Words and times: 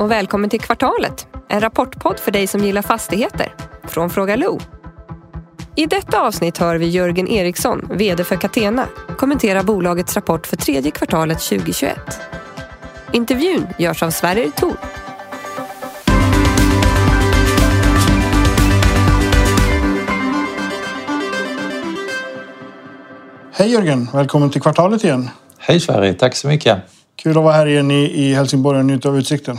och 0.00 0.10
välkommen 0.10 0.50
till 0.50 0.60
Kvartalet, 0.60 1.26
en 1.48 1.60
rapportpodd 1.60 2.18
för 2.18 2.30
dig 2.30 2.46
som 2.46 2.64
gillar 2.64 2.82
fastigheter, 2.82 3.54
från 3.84 4.10
Fråga 4.10 4.36
Lo. 4.36 4.60
I 5.76 5.86
detta 5.86 6.20
avsnitt 6.20 6.58
hör 6.58 6.76
vi 6.76 6.88
Jörgen 6.88 7.28
Eriksson, 7.28 7.88
VD 7.90 8.24
för 8.24 8.36
Catena, 8.36 8.86
kommentera 9.18 9.62
bolagets 9.62 10.14
rapport 10.14 10.46
för 10.46 10.56
tredje 10.56 10.90
kvartalet 10.90 11.40
2021. 11.40 11.98
Intervjun 13.12 13.66
görs 13.78 14.02
av 14.02 14.10
Sverrir 14.10 14.50
Thor. 14.50 14.76
Hej 23.52 23.72
Jörgen, 23.72 24.08
välkommen 24.12 24.50
till 24.50 24.62
Kvartalet 24.62 25.04
igen. 25.04 25.30
Hej 25.58 25.80
Sverige, 25.80 26.14
tack 26.14 26.36
så 26.36 26.48
mycket. 26.48 26.78
Kul 27.16 27.38
att 27.38 27.44
vara 27.44 27.54
här 27.54 27.66
igen 27.66 27.90
i, 27.90 28.04
i 28.04 28.34
Helsingborg 28.34 28.78
och 28.78 28.84
njuta 28.84 29.08
av 29.08 29.18
utsikten. 29.18 29.58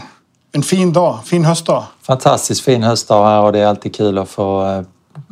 En 0.51 0.63
fin 0.63 0.93
dag, 0.93 1.19
fin 1.25 1.45
höstdag. 1.45 1.83
Fantastiskt 2.01 2.61
fin 2.61 2.83
höstdag 2.83 3.25
här 3.25 3.41
och 3.41 3.51
det 3.51 3.59
är 3.59 3.65
alltid 3.67 3.95
kul 3.95 4.17
att 4.17 4.29
få 4.29 4.63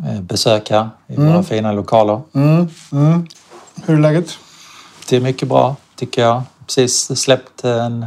eh, 0.07 0.21
besöka 0.21 0.89
i 1.07 1.15
Mm. 1.15 1.33
våra 1.33 1.43
fina 1.43 1.71
lokaler. 1.71 2.21
Mm, 2.33 2.67
mm. 2.91 3.27
Hur 3.85 3.95
är 3.95 3.99
läget? 3.99 4.37
Det 5.09 5.15
är 5.15 5.21
mycket 5.21 5.47
bra 5.47 5.75
tycker 5.95 6.21
jag. 6.21 6.41
Precis 6.65 7.19
släppt 7.21 7.63
en 7.63 8.05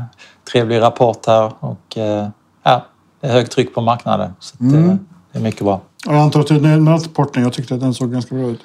trevlig 0.52 0.80
rapport 0.80 1.26
här 1.26 1.52
och 1.60 1.98
eh, 1.98 2.28
ja, 2.62 2.84
det 3.20 3.26
är 3.26 3.32
högt 3.32 3.52
tryck 3.52 3.74
på 3.74 3.80
marknaden. 3.80 4.32
Så 4.40 4.54
att, 4.54 4.60
Mm. 4.60 4.90
eh, 4.90 4.96
det 5.32 5.38
är 5.38 5.42
mycket 5.42 5.62
bra. 5.64 5.80
Jag 6.06 6.14
antar 6.16 6.40
att 6.40 6.46
du 6.46 6.56
är 6.56 6.60
nöjd 6.60 6.82
med 6.82 6.94
rapporten. 7.04 7.42
Jag 7.42 7.52
tyckte 7.52 7.74
att 7.74 7.80
den 7.80 7.94
såg 7.94 8.12
ganska 8.12 8.34
bra 8.34 8.44
ut. 8.46 8.60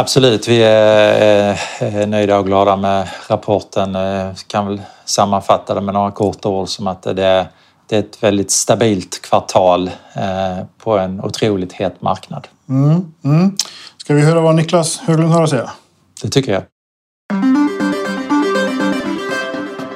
Absolut, 0.00 0.48
vi 0.48 0.62
är 0.62 1.60
eh, 1.80 2.08
nöjda 2.08 2.38
och 2.38 2.46
glada 2.46 2.76
med 2.76 3.08
rapporten. 3.28 3.94
Eh, 3.94 4.34
Kan 4.46 4.66
väl 4.66 4.82
sammanfatta 5.04 5.74
det 5.74 5.80
med 5.80 5.94
några 5.94 6.10
korta 6.10 6.48
ord 6.48 6.68
som 6.68 6.86
att 6.86 7.02
det 7.02 7.24
är, 7.24 7.46
det 7.86 7.96
är 7.96 8.00
ett 8.00 8.22
väldigt 8.22 8.50
stabilt 8.50 9.22
kvartal 9.22 9.90
eh, 10.14 10.64
på 10.78 10.98
en 10.98 11.20
otroligt 11.20 11.72
het 11.72 12.02
marknad. 12.02 12.48
Mm, 12.68 13.12
mm. 13.24 13.56
Ska 13.96 14.14
vi 14.14 14.20
höra 14.20 14.40
vad 14.40 14.54
Niklas 14.54 14.98
Höglund 14.98 15.32
har 15.32 15.42
att 15.42 15.50
säga? 15.50 15.70
Det 16.22 16.28
tycker 16.28 16.52
jag. 16.52 16.62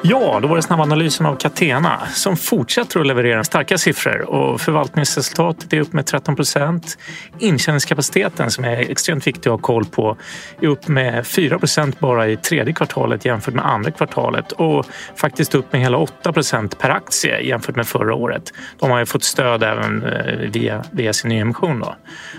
Ja, 0.04 0.38
då 0.42 0.48
var 0.48 0.56
det 0.56 0.62
snabbanalysen 0.62 1.26
av 1.26 1.36
Catena 1.36 2.06
som 2.06 2.36
fortsätter 2.36 3.00
att 3.00 3.06
leverera 3.06 3.44
starka 3.44 3.78
siffror 3.78 4.20
och 4.20 4.60
förvaltningsresultatet 4.60 5.72
är 5.72 5.80
upp 5.80 5.92
med 5.92 6.06
13 6.06 6.36
procent. 6.36 6.98
Intjäningskapaciteten 7.38 8.50
som 8.50 8.64
är 8.64 8.90
extremt 8.90 9.26
viktig 9.26 9.50
att 9.50 9.54
ha 9.54 9.58
koll 9.58 9.84
på 9.84 10.16
är 10.60 10.66
upp 10.66 10.88
med 10.88 11.26
4 11.26 11.58
procent 11.58 12.00
bara 12.00 12.28
i 12.28 12.36
tredje 12.36 12.74
kvartalet 12.74 13.24
jämfört 13.24 13.54
med 13.54 13.66
andra 13.66 13.90
kvartalet 13.90 14.52
och 14.52 14.86
faktiskt 15.16 15.54
upp 15.54 15.72
med 15.72 15.80
hela 15.80 15.98
8 15.98 16.32
procent 16.32 16.78
per 16.78 16.90
aktie 16.90 17.40
jämfört 17.40 17.76
med 17.76 17.86
förra 17.86 18.14
året. 18.14 18.52
De 18.78 18.90
har 18.90 18.98
ju 18.98 19.06
fått 19.06 19.24
stöd 19.24 19.62
även 19.62 20.04
eh, 20.04 20.50
via, 20.50 20.84
via 20.90 21.12
sin 21.12 21.28
nyemission. 21.28 21.80
Då. 21.80 21.94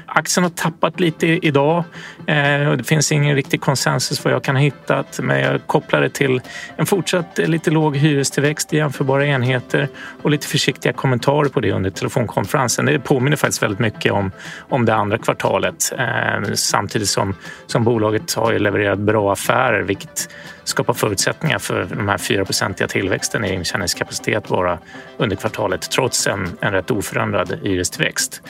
Aktien 0.06 0.44
har 0.44 0.52
tappat 0.52 1.00
lite 1.00 1.28
idag. 1.28 1.84
Eh, 2.28 2.68
och 2.68 2.78
Det 2.78 2.84
finns 2.84 3.12
ingen 3.12 3.36
riktig 3.36 3.62
konsensus 3.62 4.24
vad 4.24 4.34
jag 4.34 4.44
kan 4.44 4.56
ha 4.56 4.64
hittat 4.64 5.20
men 5.24 5.40
jag 5.40 5.68
kopplar 5.68 6.02
det 6.02 6.10
till 6.10 6.42
en 6.78 6.86
fortsatt 6.86 7.40
lite 7.54 7.72
låg 7.72 7.98
hyrestillväxt 7.98 8.74
i 8.74 8.78
jämförbara 8.78 9.26
enheter 9.26 9.88
och 10.22 10.32
lite 10.32 10.48
försiktiga 10.48 10.94
kommentarer 10.94 11.50
på 11.50 11.60
det 11.60 11.72
under 11.72 11.90
telefonkonferensen. 11.90 12.86
Det 12.86 13.00
påminner 13.00 13.38
faktiskt 13.38 13.64
väldigt 13.64 13.80
mycket 13.80 14.12
om, 14.12 14.32
om 14.70 14.86
det 14.86 14.96
andra 14.96 15.18
kvartalet 15.18 15.94
eh, 15.98 16.54
samtidigt 16.54 17.10
som, 17.10 17.36
som 17.68 17.84
bolaget 17.84 18.34
har 18.34 18.52
ju 18.52 18.60
levererat 18.60 19.00
bra 19.00 19.32
affärer 19.34 19.82
vilket 19.82 20.30
skapa 20.64 20.94
förutsättningar 20.94 21.60
för 21.60 21.86
de 21.86 22.08
här 22.08 22.18
4-procentiga 22.18 22.88
tillväxten 22.88 23.46
i 23.46 23.54
intjäningskapacitet 23.54 24.48
bara 24.48 24.80
under 25.18 25.36
kvartalet 25.36 25.92
trots 25.92 26.28
en, 26.28 26.58
en 26.62 26.72
rätt 26.72 26.92
oförändrad 26.92 27.60
hyrestillväxt. 27.64 28.42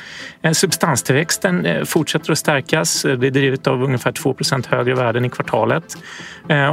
Eh, 0.41 0.51
substanstillväxten 0.51 1.65
eh, 1.65 1.83
fortsätter 1.83 2.31
att 2.31 2.37
stärkas. 2.37 3.05
Eh, 3.05 3.17
det 3.17 3.27
är 3.27 3.31
drivet 3.31 3.67
av 3.67 3.83
ungefär 3.83 4.11
2% 4.11 4.67
högre 4.69 4.95
värden 4.95 5.25
i 5.25 5.29
kvartalet 5.29 5.97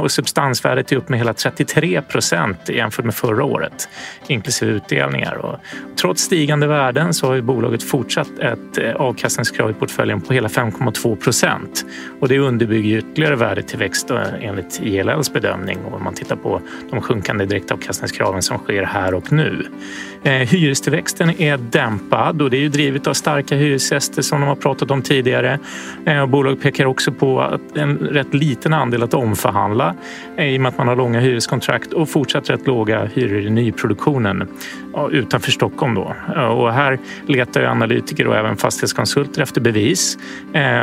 och 0.01 0.11
substansvärdet 0.11 0.91
är 0.91 0.95
upp 0.95 1.09
med 1.09 1.19
hela 1.19 1.33
33 1.33 2.01
procent 2.01 2.69
jämfört 2.69 3.05
med 3.05 3.15
förra 3.15 3.43
året 3.43 3.89
inklusive 4.27 4.71
utdelningar. 4.71 5.35
Och 5.35 5.59
trots 5.95 6.23
stigande 6.23 6.67
värden 6.67 7.13
så 7.13 7.27
har 7.27 7.35
ju 7.35 7.41
bolaget 7.41 7.83
fortsatt 7.83 8.39
ett 8.39 8.95
avkastningskrav 8.95 9.71
i 9.71 9.73
portföljen 9.73 10.21
på 10.21 10.33
hela 10.33 10.47
5,2 10.47 11.15
procent 11.15 11.85
och 12.19 12.27
det 12.27 12.39
underbygger 12.39 12.97
ytterligare 12.97 13.35
värdetillväxt 13.35 14.11
enligt 14.41 14.79
ILLs 14.83 15.30
bedömning 15.33 15.77
och 15.85 15.93
om 15.93 16.03
man 16.03 16.13
tittar 16.13 16.35
på 16.35 16.61
de 16.89 17.01
sjunkande 17.01 17.45
direktavkastningskraven 17.45 18.41
som 18.41 18.57
sker 18.57 18.83
här 18.83 19.13
och 19.13 19.31
nu. 19.31 19.65
Eh, 20.23 20.31
Hyrestillväxten 20.31 21.41
är 21.41 21.57
dämpad 21.57 22.41
och 22.41 22.49
det 22.49 22.57
är 22.57 22.61
ju 22.61 22.69
drivet 22.69 23.07
av 23.07 23.13
starka 23.13 23.55
hyresgäster 23.55 24.21
som 24.21 24.41
de 24.41 24.47
har 24.47 24.55
pratat 24.55 24.91
om 24.91 25.01
tidigare. 25.01 25.59
Eh, 26.05 26.25
Bolaget 26.25 26.61
pekar 26.61 26.85
också 26.85 27.11
på 27.11 27.41
att 27.41 27.77
en 27.77 27.97
rätt 27.97 28.33
liten 28.33 28.73
andel 28.73 29.03
att 29.03 29.13
omförhandla 29.13 29.95
eh, 30.37 30.47
i 30.53 30.57
och 30.57 30.61
med 30.61 30.69
att 30.69 30.77
man 30.77 30.87
har 30.87 30.95
långa 30.95 31.19
hyreskontrakt 31.19 31.93
och 31.93 32.09
fortsatt 32.09 32.49
rätt 32.49 32.67
låga 32.67 33.05
hyror 33.05 33.41
i 33.41 33.49
nyproduktionen 33.49 34.47
utanför 35.11 35.51
Stockholm. 35.51 35.95
Då. 35.95 36.15
Och 36.35 36.73
här 36.73 36.99
letar 37.27 37.61
ju 37.61 37.67
analytiker 37.67 38.27
och 38.27 38.35
även 38.35 38.57
fastighetskonsulter 38.57 39.41
efter 39.41 39.61
bevis. 39.61 40.17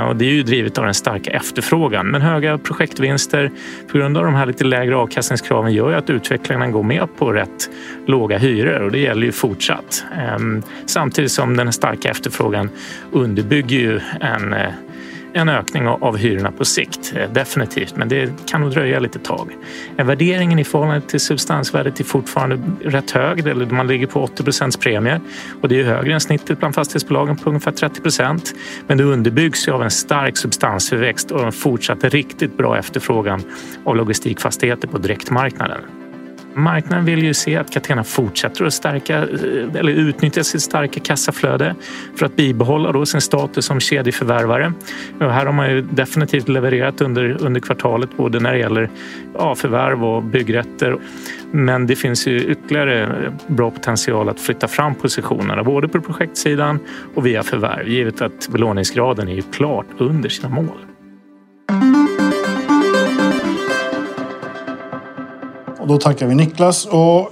Och 0.08 0.16
det 0.16 0.24
är 0.24 0.32
ju 0.32 0.42
drivet 0.42 0.78
av 0.78 0.84
den 0.84 0.94
starka 0.94 1.30
efterfrågan. 1.30 2.06
Men 2.06 2.22
höga 2.22 2.58
projektvinster 2.58 3.50
på 3.92 3.98
grund 3.98 4.16
av 4.16 4.24
de 4.24 4.34
här 4.34 4.46
lite 4.46 4.64
lägre 4.64 4.96
avkastningskraven 4.96 5.72
gör 5.72 5.90
ju 5.90 5.96
att 5.96 6.10
utvecklarna 6.10 6.68
går 6.68 6.82
med 6.82 7.08
på 7.18 7.32
rätt 7.32 7.70
låga 8.06 8.38
hyror 8.38 8.80
och 8.82 8.92
det 8.92 8.98
gäller 8.98 9.27
ju 9.28 9.32
fortsatt. 9.32 10.04
Ehm, 10.18 10.62
samtidigt 10.86 11.32
som 11.32 11.56
den 11.56 11.72
starka 11.72 12.10
efterfrågan 12.10 12.70
underbygger 13.12 13.78
ju 13.78 14.00
en 14.20 14.52
eh, 14.52 14.72
en 15.32 15.48
ökning 15.48 15.88
av 15.88 16.16
hyrorna 16.16 16.52
på 16.52 16.64
sikt, 16.64 17.12
eh, 17.16 17.30
definitivt. 17.32 17.96
Men 17.96 18.08
det 18.08 18.32
kan 18.46 18.60
nog 18.60 18.70
dröja 18.70 19.00
lite 19.00 19.18
tag. 19.18 19.56
Värderingen 19.96 20.58
i 20.58 20.64
förhållande 20.64 21.06
till 21.06 21.20
substansvärdet 21.20 22.00
är 22.00 22.04
fortfarande 22.04 22.58
rätt 22.84 23.10
hög. 23.10 23.72
Man 23.72 23.86
ligger 23.86 24.06
på 24.06 24.22
80 24.22 24.44
procents 24.44 24.76
premie 24.76 25.20
och 25.62 25.68
det 25.68 25.80
är 25.80 25.84
högre 25.84 26.14
än 26.14 26.20
snittet 26.20 26.58
bland 26.58 26.74
fastighetsbolagen 26.74 27.36
på 27.36 27.48
ungefär 27.50 27.72
30 27.72 28.00
procent. 28.00 28.54
Men 28.86 28.98
det 28.98 29.04
underbyggs 29.04 29.68
ju 29.68 29.72
av 29.72 29.82
en 29.82 29.90
stark 29.90 30.36
substansförväxt 30.36 31.30
och 31.30 31.44
en 31.44 31.52
fortsatt 31.52 32.04
riktigt 32.04 32.56
bra 32.56 32.78
efterfrågan 32.78 33.42
av 33.84 33.96
logistikfastigheter 33.96 34.88
på 34.88 34.98
direktmarknaden. 34.98 35.97
Marknaden 36.58 37.04
vill 37.04 37.22
ju 37.22 37.34
se 37.34 37.56
att 37.56 37.70
Catena 37.70 38.04
fortsätter 38.04 38.64
att 38.64 38.72
stärka, 38.72 39.18
eh, 39.18 39.78
eller 39.78 39.92
utnyttja 39.92 40.44
sitt 40.44 40.62
starka 40.62 41.00
kassaflöde 41.00 41.74
för 42.16 42.26
att 42.26 42.36
bibehålla 42.36 42.92
då 42.92 43.06
sin 43.06 43.20
status 43.20 43.64
som 43.64 43.80
kedjeförvärvare. 43.80 44.72
Och 45.20 45.32
här 45.32 45.46
har 45.46 45.52
man 45.52 45.70
ju 45.70 45.82
definitivt 45.82 46.48
levererat 46.48 47.00
under, 47.00 47.42
under 47.42 47.60
kvartalet 47.60 48.16
både 48.16 48.40
när 48.40 48.52
det 48.52 48.58
gäller 48.58 48.90
ja, 49.34 49.54
förvärv 49.54 50.04
och 50.04 50.22
byggrätter. 50.22 50.96
Men 51.50 51.86
det 51.86 51.96
finns 51.96 52.26
ju 52.26 52.44
ytterligare 52.44 53.02
eh, 53.02 53.32
bra 53.46 53.70
potential 53.70 54.28
att 54.28 54.40
flytta 54.40 54.68
fram 54.68 54.94
positionerna 54.94 55.64
både 55.64 55.88
på 55.88 56.00
projektsidan 56.00 56.78
och 57.14 57.26
via 57.26 57.42
förvärv 57.42 57.88
givet 57.88 58.22
att 58.22 58.48
belåningsgraden 58.48 59.28
är 59.28 59.34
ju 59.34 59.42
klart 59.42 59.86
under 59.98 60.28
sina 60.28 60.48
mål. 60.48 60.87
Då 65.88 65.98
tackar 65.98 66.26
vi 66.26 66.34
Niklas. 66.34 66.86
Och, 66.86 67.30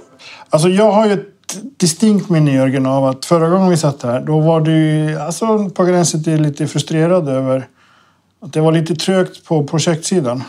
alltså, 0.49 0.69
jag 0.69 0.91
har 0.91 1.05
ju 1.05 1.13
ett 1.13 1.79
distinkt 1.79 2.29
minne 2.29 2.53
Jörgen 2.53 2.85
av 2.85 3.05
att 3.05 3.25
förra 3.25 3.49
gången 3.49 3.69
vi 3.69 3.77
satt 3.77 4.03
här 4.03 4.21
då 4.21 4.39
var 4.39 4.61
du 4.61 5.19
alltså, 5.19 5.69
på 5.69 5.83
gränsen 5.83 6.23
till 6.23 6.41
lite 6.41 6.67
frustrerad 6.67 7.29
över 7.29 7.67
att 8.41 8.53
det 8.53 8.61
var 8.61 8.71
lite 8.71 8.95
trögt 8.95 9.45
på 9.45 9.63
projektsidan. 9.63 10.43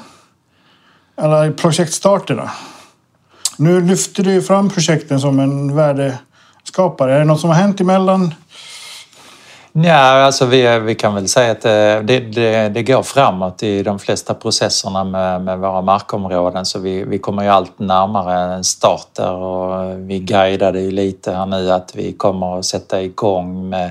Eller 1.17 1.53
projektstarterna. 1.53 2.50
Nu 3.56 3.81
lyfter 3.81 4.23
du 4.23 4.43
fram 4.43 4.71
projekten 4.71 5.21
som 5.21 5.41
en 5.41 5.77
värdeskapare. 5.77 7.15
Är 7.15 7.19
det 7.19 7.25
något 7.25 7.41
som 7.41 7.50
har 7.50 7.56
hänt 7.56 7.81
emellan? 7.81 8.35
Ja, 9.85 9.95
alltså 9.95 10.47
vi, 10.47 10.79
vi 10.79 10.95
kan 10.95 11.15
väl 11.15 11.29
säga 11.29 11.53
att 11.53 11.65
eh, 11.65 11.71
det, 12.07 12.21
det, 12.21 12.69
det 12.69 12.83
går 12.83 13.03
framåt 13.03 13.63
i 13.63 13.83
de 13.83 13.99
flesta 13.99 14.35
processerna 14.35 15.05
med, 15.05 15.43
med 15.43 15.59
våra 15.59 15.83
markområden 15.83 16.65
så 16.65 16.79
vi, 16.79 17.05
vi 17.05 17.19
kommer 17.19 17.43
ju 17.43 17.49
allt 17.49 17.79
närmare 17.79 18.55
en 18.55 18.65
start 18.65 19.07
där 19.13 19.33
och 19.33 19.99
vi 20.11 20.19
guidade 20.19 20.81
ju 20.81 20.91
lite 20.91 21.33
här 21.33 21.47
nu 21.47 21.73
att 21.73 21.97
vi 21.97 22.13
kommer 22.13 22.59
att 22.59 22.65
sätta 22.65 23.03
igång 23.03 23.69
med 23.69 23.91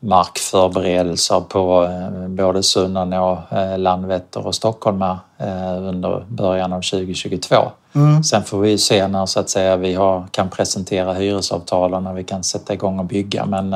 markförberedelser 0.00 1.40
på 1.40 1.84
eh, 1.84 2.28
både 2.28 2.62
Sunnanå, 2.62 3.38
eh, 3.50 3.78
Landvetter 3.78 4.46
och 4.46 4.54
Stockholm 4.54 5.04
under 5.80 6.24
början 6.28 6.72
av 6.72 6.80
2022. 6.80 7.56
Mm. 7.94 8.22
Sen 8.24 8.44
får 8.44 8.60
vi 8.60 8.78
se 8.78 9.08
när 9.08 9.26
så 9.26 9.40
att 9.40 9.50
säga, 9.50 9.76
vi 9.76 9.94
har, 9.94 10.26
kan 10.30 10.48
presentera 10.48 11.12
hyresavtalen 11.12 12.06
och 12.06 12.18
vi 12.18 12.24
kan 12.24 12.44
sätta 12.44 12.74
igång 12.74 12.98
och 12.98 13.04
bygga 13.04 13.44
men 13.44 13.74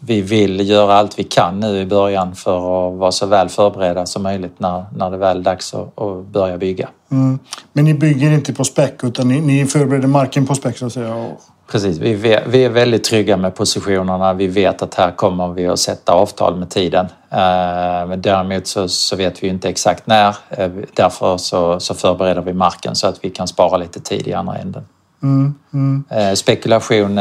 vi 0.00 0.20
vill 0.20 0.68
göra 0.68 0.94
allt 0.94 1.18
vi 1.18 1.24
kan 1.24 1.60
nu 1.60 1.80
i 1.80 1.86
början 1.86 2.34
för 2.34 2.56
att 2.56 2.98
vara 2.98 3.12
så 3.12 3.26
väl 3.26 3.48
förberedda 3.48 4.06
som 4.06 4.22
möjligt 4.22 4.60
när, 4.60 4.84
när 4.96 5.10
det 5.10 5.16
väl 5.16 5.36
är 5.36 5.42
dags 5.42 5.74
att, 5.74 6.00
att 6.00 6.26
börja 6.26 6.58
bygga. 6.58 6.88
Mm. 7.10 7.38
Men 7.72 7.84
ni 7.84 7.94
bygger 7.94 8.30
inte 8.30 8.52
på 8.52 8.64
späck 8.64 9.04
utan 9.04 9.28
ni, 9.28 9.40
ni 9.40 9.66
förbereder 9.66 10.08
marken 10.08 10.46
på 10.46 10.54
späck 10.54 10.78
så 10.78 10.86
att 10.86 10.92
säga? 10.92 11.14
Och... 11.14 11.40
Precis, 11.70 11.98
vi, 11.98 12.14
vet, 12.14 12.46
vi 12.46 12.64
är 12.64 12.70
väldigt 12.70 13.04
trygga 13.04 13.36
med 13.36 13.54
positionerna. 13.54 14.32
Vi 14.32 14.46
vet 14.46 14.82
att 14.82 14.94
här 14.94 15.10
kommer 15.10 15.48
vi 15.48 15.66
att 15.66 15.78
sätta 15.78 16.12
avtal 16.12 16.56
med 16.56 16.70
tiden. 16.70 17.06
Eh, 17.30 18.06
men 18.08 18.22
däremot 18.22 18.66
så, 18.66 18.88
så 18.88 19.16
vet 19.16 19.42
vi 19.42 19.48
inte 19.48 19.68
exakt 19.68 20.06
när. 20.06 20.36
Eh, 20.50 20.70
därför 20.94 21.36
så, 21.36 21.80
så 21.80 21.94
förbereder 21.94 22.42
vi 22.42 22.52
marken 22.52 22.94
så 22.94 23.06
att 23.06 23.24
vi 23.24 23.30
kan 23.30 23.48
spara 23.48 23.76
lite 23.76 24.00
tid 24.00 24.28
i 24.28 24.32
andra 24.32 24.56
änden. 24.56 24.84
Mm, 25.22 25.54
mm. 25.72 26.04
Eh, 26.10 26.34
spekulation, 26.34 27.18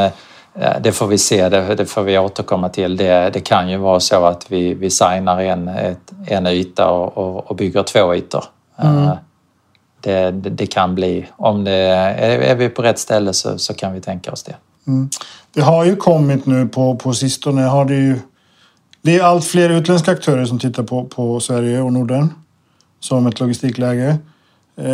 det 0.81 0.91
får 0.91 1.07
vi 1.07 1.17
se, 1.17 1.49
det, 1.49 1.75
det, 1.75 1.85
får 1.85 2.03
vi 2.03 2.17
återkomma 2.17 2.69
till. 2.69 2.97
Det, 2.97 3.29
det 3.29 3.39
kan 3.39 3.69
ju 3.69 3.77
vara 3.77 3.99
så 3.99 4.25
att 4.25 4.51
vi, 4.51 4.73
vi 4.73 4.89
signar 4.89 5.41
en, 5.41 5.67
ett, 5.67 6.11
en 6.27 6.47
yta 6.47 6.89
och, 6.89 7.17
och, 7.17 7.49
och 7.49 7.55
bygger 7.55 7.83
två 7.83 8.15
ytor. 8.15 8.43
Mm 8.77 9.09
det, 10.05 10.31
det, 10.31 10.67
kan 10.67 10.95
bli. 10.95 11.25
Om 11.37 11.63
det 11.63 11.71
är, 11.71 12.39
är 12.39 12.55
vi 12.55 12.69
på 12.69 12.81
rätt 12.81 12.99
ställe 12.99 13.33
så, 13.33 13.57
så 13.57 13.73
kan 13.73 13.93
vi 13.93 14.01
tänka 14.01 14.31
oss 14.31 14.43
det. 14.43 14.55
Mm. 14.87 15.09
Det 15.53 15.61
har 15.61 15.85
ju 15.85 15.95
kommit 15.95 16.45
nu 16.45 16.67
på, 16.67 16.95
på 16.95 17.13
sistone. 17.13 17.61
Har 17.61 17.85
det, 17.85 17.95
ju, 17.95 18.19
det 19.01 19.15
är 19.19 19.23
allt 19.23 19.45
fler 19.45 19.69
utländska 19.69 20.11
aktörer 20.11 20.45
som 20.45 20.59
tittar 20.59 20.83
på, 20.83 21.05
på 21.05 21.39
Sverige 21.39 21.81
och 21.81 21.93
Norden 21.93 22.33
som 22.99 23.27
ett 23.27 23.39
logistikläge. 23.39 24.17
Eh, 24.77 24.85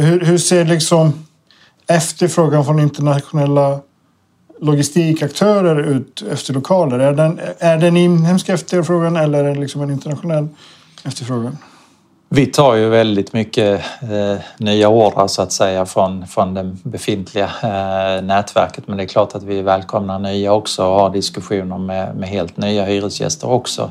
hur, 0.00 0.24
hur 0.24 0.38
ser 0.38 0.64
liksom 0.64 1.12
efterfrågan 1.86 2.64
från 2.64 2.80
internationella 2.80 3.80
logistikaktörer 4.60 5.82
ut 5.82 6.24
efter 6.32 6.54
lokaler? 6.54 6.98
Är 6.98 7.12
den, 7.12 7.40
är 7.58 7.78
den 7.78 7.96
inhemsk 7.96 8.48
efterfrågan 8.48 9.16
eller 9.16 9.44
är 9.44 9.54
det 9.54 9.60
liksom 9.60 9.80
en 9.82 9.90
internationell 9.90 10.48
efterfrågan? 11.04 11.58
Vi 12.32 12.46
tar 12.46 12.74
ju 12.74 12.88
väldigt 12.88 13.32
mycket 13.32 13.84
eh, 14.02 14.36
nya 14.58 14.88
ordrar 14.88 15.26
så 15.26 15.42
att 15.42 15.52
säga 15.52 15.86
från, 15.86 16.26
från 16.26 16.54
det 16.54 16.76
befintliga 16.82 17.50
eh, 17.62 18.22
nätverket 18.22 18.88
men 18.88 18.96
det 18.96 19.02
är 19.02 19.08
klart 19.08 19.34
att 19.34 19.42
vi 19.42 19.62
välkomnar 19.62 20.18
nya 20.18 20.52
också 20.52 20.86
och 20.86 21.00
har 21.00 21.10
diskussioner 21.10 21.78
med, 21.78 22.16
med 22.16 22.28
helt 22.28 22.56
nya 22.56 22.84
hyresgäster 22.84 23.50
också. 23.50 23.90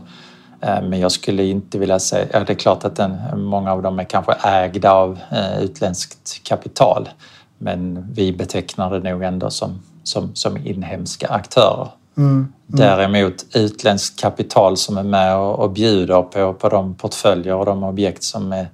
Eh, 0.62 0.82
men 0.82 1.00
jag 1.00 1.12
skulle 1.12 1.44
inte 1.44 1.80
vilja 1.80 2.00
säga, 2.00 2.28
ja, 2.34 2.40
det 2.40 2.54
är 2.54 2.58
klart 2.58 2.86
att 2.86 2.96
den, 2.96 3.18
många 3.36 3.72
av 3.72 3.82
dem 3.82 4.00
är 4.00 4.04
kanske 4.04 4.34
ägda 4.34 4.92
av 4.92 5.20
eh, 5.32 5.64
utländskt 5.64 6.44
kapital 6.44 7.10
men 7.60 8.08
vi 8.14 8.34
betecknar 8.34 9.00
det 9.00 9.12
nog 9.12 9.24
ändå 9.24 9.50
som, 9.50 9.80
som, 10.04 10.36
som 10.36 10.58
inhemska 10.58 11.28
aktörer. 11.28 11.88
Mm, 12.18 12.32
mm. 12.32 12.52
Däremot 12.68 13.46
utländskt 13.54 14.20
kapital 14.20 14.78
som 14.78 14.98
är 14.98 15.04
med 15.04 15.38
och, 15.38 15.60
och 15.60 15.72
bjuder 15.72 16.22
på, 16.22 16.54
på 16.54 16.70
de 16.70 16.96
portföljer 16.96 17.56
och 17.56 17.66
de 17.66 17.84
objekt 17.84 18.24
som 18.24 18.52
är 18.54 18.68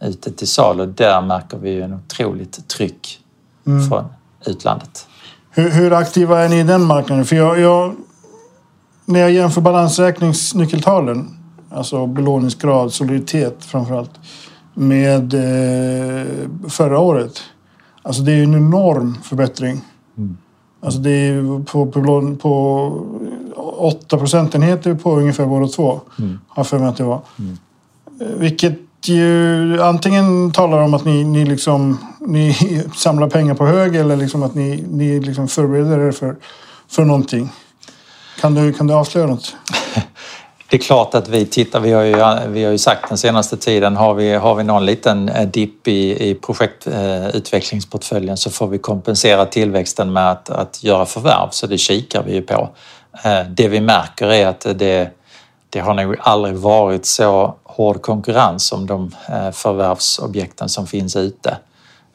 ute 0.00 0.32
till 0.32 0.48
salu, 0.48 0.86
där 0.86 1.20
märker 1.20 1.58
vi 1.58 1.80
en 1.80 1.94
otroligt 1.94 2.68
tryck 2.68 3.20
mm. 3.66 3.88
från 3.88 4.04
utlandet. 4.46 5.06
Hur, 5.50 5.70
hur, 5.70 5.92
aktiva 5.92 6.40
är 6.40 6.48
ni 6.48 6.60
i 6.60 6.62
den 6.62 6.82
marknaden? 6.82 7.24
För 7.24 7.36
jag, 7.36 7.60
jag, 7.60 7.94
när 9.04 9.20
jag 9.20 9.30
jämför 9.30 9.60
balansräkningsnyckeltalen, 9.60 11.38
alltså 11.70 12.06
belåningsgrad, 12.06 12.92
soliditet 12.92 13.64
framförallt, 13.64 14.10
med 14.74 15.34
eh, 15.34 16.26
förra 16.68 16.98
året. 16.98 17.42
Alltså 18.02 18.22
det 18.22 18.32
är 18.32 18.42
en 18.42 18.54
enorm 18.54 19.18
förbättring. 19.22 19.80
Mm. 20.18 20.36
Alltså 20.80 20.98
det 20.98 21.10
är 21.10 21.64
på, 21.64 21.86
på, 21.86 22.36
på 22.42 23.06
8 23.76 24.18
procentenheter 24.18 24.94
på 24.94 25.16
ungefär 25.16 25.46
båda 25.46 25.68
två. 25.68 26.00
Mm. 26.18 26.38
Har 26.48 26.64
för 26.64 26.78
mig 26.78 26.88
att 26.88 26.96
det 26.96 27.04
var. 27.04 27.20
Mm. 27.38 27.58
Vilket 28.38 28.78
ju 29.08 29.82
antingen 29.82 30.52
talar 30.52 30.78
om 30.78 30.94
att 30.94 31.04
ni, 31.04 31.24
ni, 31.24 31.44
liksom, 31.44 31.98
ni 32.20 32.56
samlar 32.94 33.28
pengar 33.28 33.54
på 33.54 33.66
hög 33.66 33.96
eller 33.96 34.16
liksom 34.16 34.42
att 34.42 34.54
ni, 34.54 34.84
ni 34.90 35.20
liksom 35.20 35.48
förbereder 35.48 35.98
er 35.98 36.12
för, 36.12 36.36
för 36.88 37.04
någonting. 37.04 37.48
Kan 38.40 38.54
du, 38.54 38.72
kan 38.72 38.86
du 38.86 38.94
avslöja 38.94 39.26
något? 39.26 39.56
Det 40.72 40.76
är 40.76 40.80
klart 40.80 41.14
att 41.14 41.28
vi 41.28 41.46
tittar, 41.46 41.80
vi 41.80 41.92
har 41.92 42.02
ju, 42.02 42.14
vi 42.48 42.64
har 42.64 42.72
ju 42.72 42.78
sagt 42.78 43.08
den 43.08 43.18
senaste 43.18 43.56
tiden, 43.56 43.96
har 43.96 44.14
vi, 44.14 44.34
har 44.34 44.54
vi 44.54 44.64
någon 44.64 44.86
liten 44.86 45.28
eh, 45.28 45.48
dipp 45.48 45.88
i, 45.88 46.30
i 46.30 46.34
projektutvecklingsportföljen 46.34 48.36
så 48.36 48.50
får 48.50 48.66
vi 48.66 48.78
kompensera 48.78 49.46
tillväxten 49.46 50.12
med 50.12 50.30
att, 50.30 50.50
att 50.50 50.84
göra 50.84 51.06
förvärv, 51.06 51.48
så 51.50 51.66
det 51.66 51.78
kikar 51.78 52.22
vi 52.22 52.34
ju 52.34 52.42
på. 52.42 52.68
Eh, 53.24 53.40
det 53.48 53.68
vi 53.68 53.80
märker 53.80 54.26
är 54.26 54.46
att 54.46 54.66
det, 54.74 55.10
det 55.70 55.80
har 55.80 55.94
nog 55.94 56.16
aldrig 56.20 56.54
varit 56.54 57.06
så 57.06 57.54
hård 57.62 58.02
konkurrens 58.02 58.72
om 58.72 58.86
de 58.86 59.14
eh, 59.28 59.50
förvärvsobjekten 59.50 60.68
som 60.68 60.86
finns 60.86 61.16
ute. 61.16 61.56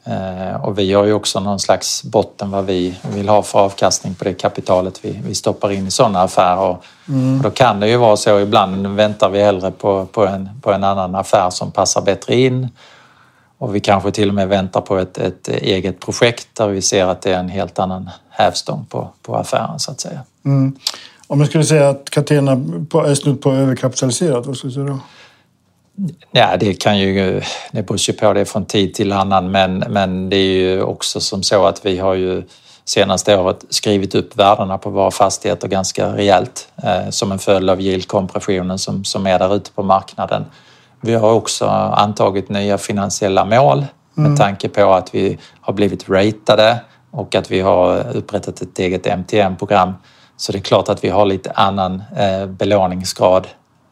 Eh, 0.08 0.64
och 0.64 0.78
vi 0.78 0.92
har 0.92 1.04
ju 1.04 1.12
också 1.12 1.40
någon 1.40 1.58
slags 1.58 2.02
botten 2.02 2.50
vad 2.50 2.64
vi 2.64 2.98
vill 3.14 3.28
ha 3.28 3.42
för 3.42 3.58
avkastning 3.58 4.14
på 4.14 4.24
det 4.24 4.34
kapitalet 4.34 5.04
vi, 5.04 5.20
vi 5.26 5.34
stoppar 5.34 5.72
in 5.72 5.86
i 5.86 5.90
sådana 5.90 6.22
affärer. 6.22 6.76
Mm. 7.08 7.36
Och 7.36 7.42
då 7.42 7.50
kan 7.50 7.80
det 7.80 7.88
ju 7.88 7.96
vara 7.96 8.16
så 8.16 8.40
ibland 8.40 8.86
väntar 8.86 9.30
vi 9.30 9.42
hellre 9.42 9.70
på, 9.70 10.06
på, 10.06 10.26
en, 10.26 10.50
på 10.62 10.72
en 10.72 10.84
annan 10.84 11.14
affär 11.14 11.50
som 11.50 11.70
passar 11.70 12.02
bättre 12.02 12.36
in. 12.36 12.68
Och 13.58 13.74
vi 13.74 13.80
kanske 13.80 14.10
till 14.10 14.28
och 14.28 14.34
med 14.34 14.48
väntar 14.48 14.80
på 14.80 14.98
ett, 14.98 15.18
ett 15.18 15.48
eget 15.48 16.00
projekt 16.00 16.48
där 16.52 16.68
vi 16.68 16.82
ser 16.82 17.06
att 17.06 17.22
det 17.22 17.32
är 17.32 17.38
en 17.38 17.48
helt 17.48 17.78
annan 17.78 18.10
hävstång 18.30 18.86
på, 18.88 19.08
på 19.22 19.36
affären 19.36 19.78
så 19.78 19.90
att 19.90 20.00
säga. 20.00 20.20
Mm. 20.44 20.76
Om 21.26 21.40
jag 21.40 21.48
skulle 21.48 21.64
säga 21.64 21.88
att 21.88 22.10
Catena 22.10 22.52
är 22.52 23.14
snudd 23.14 23.40
på 23.40 23.52
överkapitaliserat, 23.52 24.46
vad 24.46 24.56
skulle 24.56 24.70
du 24.70 24.74
säga 24.74 24.86
då? 24.86 25.00
Ja, 26.30 26.56
det 26.56 26.74
kan 26.74 26.98
ju, 26.98 27.42
det 27.72 27.82
beror 27.82 27.98
ju 27.98 28.12
på 28.12 28.32
det 28.32 28.44
från 28.44 28.64
tid 28.64 28.94
till 28.94 29.12
annan 29.12 29.50
men, 29.50 29.78
men 29.78 30.30
det 30.30 30.36
är 30.36 30.52
ju 30.52 30.82
också 30.82 31.20
som 31.20 31.42
så 31.42 31.66
att 31.66 31.86
vi 31.86 31.98
har 31.98 32.14
ju 32.14 32.42
senaste 32.84 33.36
året 33.36 33.64
skrivit 33.70 34.14
upp 34.14 34.36
värdena 34.36 34.78
på 34.78 34.90
våra 34.90 35.10
fastigheter 35.10 35.68
ganska 35.68 36.16
rejält 36.16 36.68
eh, 36.82 37.10
som 37.10 37.32
en 37.32 37.38
följd 37.38 37.70
av 37.70 37.80
yieldkompressionen 37.80 38.78
som, 38.78 39.04
som 39.04 39.26
är 39.26 39.38
där 39.38 39.56
ute 39.56 39.70
på 39.72 39.82
marknaden. 39.82 40.44
Vi 41.00 41.14
har 41.14 41.32
också 41.32 41.66
antagit 41.66 42.48
nya 42.48 42.78
finansiella 42.78 43.44
mål 43.44 43.78
mm. 43.78 44.30
med 44.30 44.40
tanke 44.40 44.68
på 44.68 44.92
att 44.92 45.14
vi 45.14 45.38
har 45.60 45.72
blivit 45.72 46.08
ratade 46.08 46.80
och 47.10 47.34
att 47.34 47.50
vi 47.50 47.60
har 47.60 48.16
upprättat 48.16 48.60
ett 48.60 48.78
eget 48.78 49.06
MTM-program. 49.06 49.92
Så 50.36 50.52
det 50.52 50.58
är 50.58 50.62
klart 50.62 50.88
att 50.88 51.04
vi 51.04 51.08
har 51.08 51.26
lite 51.26 51.50
annan 51.50 52.02
eh, 52.16 52.46
belåningsgrad 52.46 53.46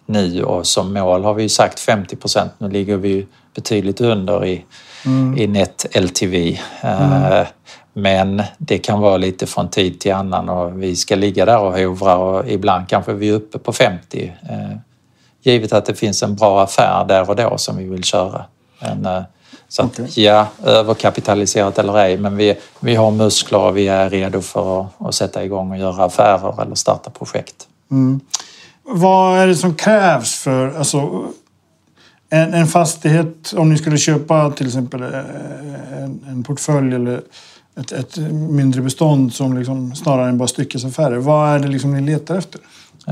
nu 0.07 0.43
och 0.43 0.67
som 0.67 0.93
mål 0.93 1.25
har 1.25 1.35
vi 1.35 1.49
sagt 1.49 1.81
50 1.81 2.17
procent. 2.17 2.53
Nu 2.59 2.69
ligger 2.69 2.97
vi 2.97 3.27
betydligt 3.55 4.01
under 4.01 4.45
i, 4.45 4.65
mm. 5.05 5.39
i 5.39 5.47
net 5.47 5.87
LTV. 5.95 6.59
Mm. 6.81 7.33
Eh, 7.33 7.47
men 7.93 8.43
det 8.59 8.79
kan 8.79 9.01
vara 9.01 9.17
lite 9.17 9.47
från 9.47 9.71
tid 9.71 10.01
till 10.01 10.13
annan 10.13 10.49
och 10.49 10.83
vi 10.83 10.97
ska 10.97 11.17
ligga 11.17 11.45
där 11.45 11.59
och 11.59 11.79
hovra 11.79 12.17
och 12.17 12.49
ibland 12.49 12.89
kanske 12.89 13.13
vi 13.13 13.29
är 13.29 13.33
uppe 13.33 13.59
på 13.59 13.73
50. 13.73 14.33
Eh, 14.51 14.77
givet 15.43 15.73
att 15.73 15.85
det 15.85 15.95
finns 15.95 16.23
en 16.23 16.35
bra 16.35 16.63
affär 16.63 17.05
där 17.09 17.31
och 17.31 17.37
då 17.37 17.59
som 17.59 17.77
vi 17.77 17.85
vill 17.85 18.05
köra. 18.05 18.45
Men, 18.81 19.07
eh, 19.07 19.23
så 19.69 19.83
att, 19.83 20.01
okay. 20.01 20.25
ja, 20.25 20.47
överkapitaliserat 20.65 21.79
eller 21.79 21.99
ej, 21.99 22.19
men 22.19 22.37
vi, 22.37 22.57
vi 22.81 22.95
har 22.95 23.11
muskler 23.11 23.59
och 23.59 23.77
vi 23.77 23.89
är 23.89 24.11
redo 24.11 24.41
för 24.41 24.81
att, 24.81 24.87
att 24.99 25.15
sätta 25.15 25.45
igång 25.45 25.71
och 25.71 25.79
göra 25.79 26.05
affärer 26.05 26.63
eller 26.63 26.75
starta 26.75 27.11
projekt. 27.11 27.69
Mm. 27.91 28.21
Vad 28.89 29.39
är 29.39 29.47
det 29.47 29.57
som 29.57 29.75
krävs 29.75 30.35
för 30.35 30.79
alltså, 30.79 31.29
en, 32.31 32.55
en 32.55 32.67
fastighet, 32.67 33.55
om 33.57 33.71
ni 33.71 33.79
skulle 33.79 33.99
köpa 33.99 34.51
till 34.51 34.67
exempel 34.67 35.03
eh, 35.03 35.09
en, 36.03 36.25
en 36.29 36.43
portfölj 36.43 36.95
eller 36.95 37.23
ett, 37.81 37.93
ett, 37.93 38.17
mindre 38.33 38.83
bestånd 38.83 39.33
som 39.33 39.59
liksom 39.59 39.95
snarare 39.95 40.29
än 40.29 40.39
bara 40.39 40.49
styckesaffärer. 40.49 41.17
Vad 41.17 41.49
är 41.49 41.59
det 41.59 41.69
liksom 41.69 41.93
ni 41.93 42.01
letar 42.01 42.39
efter? 42.39 42.61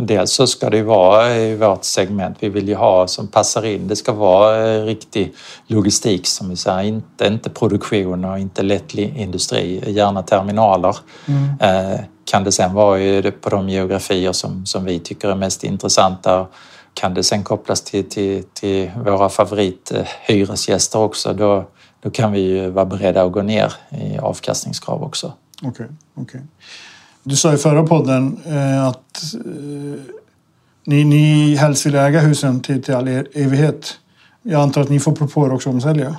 Dels 0.03 0.33
så 0.33 0.47
ska 0.47 0.71
det 0.71 0.83
vara 0.83 1.37
i 1.37 1.57
vårt 1.57 1.85
segment. 1.85 2.37
Vi 2.41 2.49
vill 2.49 2.69
ju 2.69 2.75
ha 2.75 3.07
som 3.07 3.29
passar 3.29 3.67
in. 3.67 3.89
Det 3.89 3.97
ska 3.97 4.13
vara 4.13 4.69
eh, 4.69 4.85
riktig 4.85 5.35
logistik 5.67 6.27
som 6.27 6.49
vi 6.49 6.57
säger. 6.57 6.83
Inte, 6.83 7.27
inte 7.27 7.51
produktion 7.51 8.25
och 8.25 8.39
inte 8.39 8.63
lätt 8.63 8.95
industri. 8.95 9.93
Gärna 9.93 10.23
terminaler. 10.23 10.97
Mm. 11.27 11.61
Eh, 11.61 12.01
kan 12.25 12.45
det 12.45 12.53
sen 12.53 12.75
vara 12.75 13.33
på 13.41 13.51
de 13.51 13.69
geografier 13.69 14.33
som, 14.33 14.67
som 14.67 14.85
vi 14.85 14.99
tycker 14.99 15.29
är 15.29 15.35
mest 15.35 15.65
intressanta. 15.65 16.47
Kan 16.95 17.15
det 17.15 17.23
sen 17.23 17.43
kopplas 17.43 17.83
till, 17.83 18.09
till, 18.09 18.45
till 18.45 18.91
våra 19.05 19.29
favorithyresgäster 19.29 20.99
också, 20.99 21.33
då, 21.33 21.65
då 22.01 22.11
kan 22.11 22.33
vi 22.33 22.41
ju 22.41 22.71
vara 22.71 22.85
beredda 22.85 23.23
att 23.23 23.33
gå 23.33 23.43
ner 23.43 23.73
i 23.91 24.19
avkastningskrav 24.19 25.03
också. 25.03 25.33
Okej. 25.63 25.71
Okay, 25.71 25.87
okay. 26.23 26.41
Du 27.27 27.37
sa 27.37 27.53
i 27.53 27.57
förra 27.57 27.83
podden 27.83 28.41
eh, 28.47 28.87
att 28.87 29.35
eh, 29.35 30.01
ni, 30.85 31.05
ni 31.05 31.55
helst 31.57 31.87
vill 31.87 31.95
äga 31.95 32.21
husen 32.21 32.61
till, 32.61 32.83
till 32.83 32.95
all 32.95 33.09
e- 33.09 33.25
evighet. 33.35 33.99
Jag 34.43 34.61
antar 34.61 34.81
att 34.81 34.89
ni 34.89 35.01
får 35.01 35.13
propåer 35.13 35.55
också 35.55 35.71
om 35.71 35.77
att 35.77 35.83
sälja? 35.83 36.17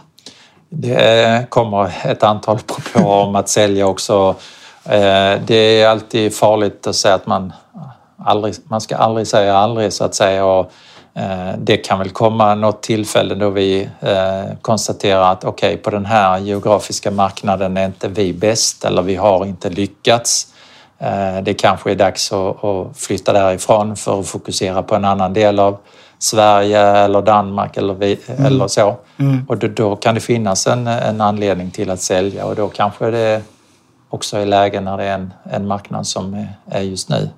Det 0.70 1.50
kommer 1.50 1.94
ett 2.06 2.24
antal 2.24 2.60
propåer 2.68 3.26
om 3.26 3.36
att 3.36 3.50
sälja 3.50 3.88
också. 3.88 4.36
Eh, 4.84 5.42
det 5.46 5.82
är 5.82 5.88
alltid 5.88 6.36
farligt 6.36 6.88
att 6.88 6.96
säga 6.96 7.14
att 7.14 7.28
man 7.28 7.54
aldrig, 8.18 8.56
man 8.64 8.82
ska 8.82 8.96
aldrig 8.96 9.28
säga 9.28 9.58
aldrig 9.58 9.94
så 9.94 10.04
att 10.04 10.16
säga. 10.16 10.46
Och 10.46 10.72
eh, 11.14 11.54
det 11.58 11.78
kan 11.78 12.00
väl 12.00 12.10
komma 12.10 12.56
något 12.56 12.84
tillfälle 12.84 13.36
då 13.36 13.50
vi 13.50 13.90
eh, 14.00 14.56
konstaterar 14.62 15.32
att 15.32 15.44
okej, 15.44 15.70
okay, 15.70 15.78
på 15.78 15.90
den 15.90 16.06
här 16.06 16.40
geografiska 16.40 17.12
marknaden 17.12 17.78
är 17.78 17.86
inte 17.86 18.08
vi 18.08 18.34
bäst 18.34 18.86
eller 18.86 19.02
vi 19.02 19.16
har 19.16 19.46
inte 19.46 19.70
lyckats. 19.70 20.48
Eh, 21.00 21.44
det 21.44 21.54
kanske 21.54 21.92
är 21.92 21.96
dags 21.96 22.32
att 22.32 22.98
flytta 22.98 23.34
därifrån 23.34 23.96
för 23.96 24.20
att 24.20 24.28
fokusera 24.28 24.84
på 24.84 24.96
en 24.96 25.06
annan 25.06 25.34
del 25.34 25.60
av 25.60 25.78
Sverige 26.20 26.80
eller 26.80 27.22
Danmark 27.22 27.78
eller, 27.78 27.94
vi, 27.94 28.20
mm. 28.28 28.46
eller 28.46 28.68
så. 28.68 28.96
Mm. 29.18 29.46
Och 29.48 29.58
då, 29.58 29.68
då, 29.68 29.96
kan 29.96 30.16
det 30.16 30.22
finnas 30.22 30.68
en, 30.68 30.88
en 30.88 31.22
anledning 31.22 31.72
till 31.72 31.90
att 31.90 32.02
sälja 32.02 32.46
och 32.46 32.56
då 32.56 32.68
kanske 32.68 33.12
det 33.12 33.42
också 34.10 34.38
är 34.38 34.46
läge 34.46 34.82
när 34.82 34.98
det 34.98 35.04
är 35.04 35.14
en, 35.14 35.34
en 35.44 35.68
marknad 35.68 36.08
som 36.08 36.46
är 36.66 36.82
just 36.82 37.10
nu. 37.10 37.30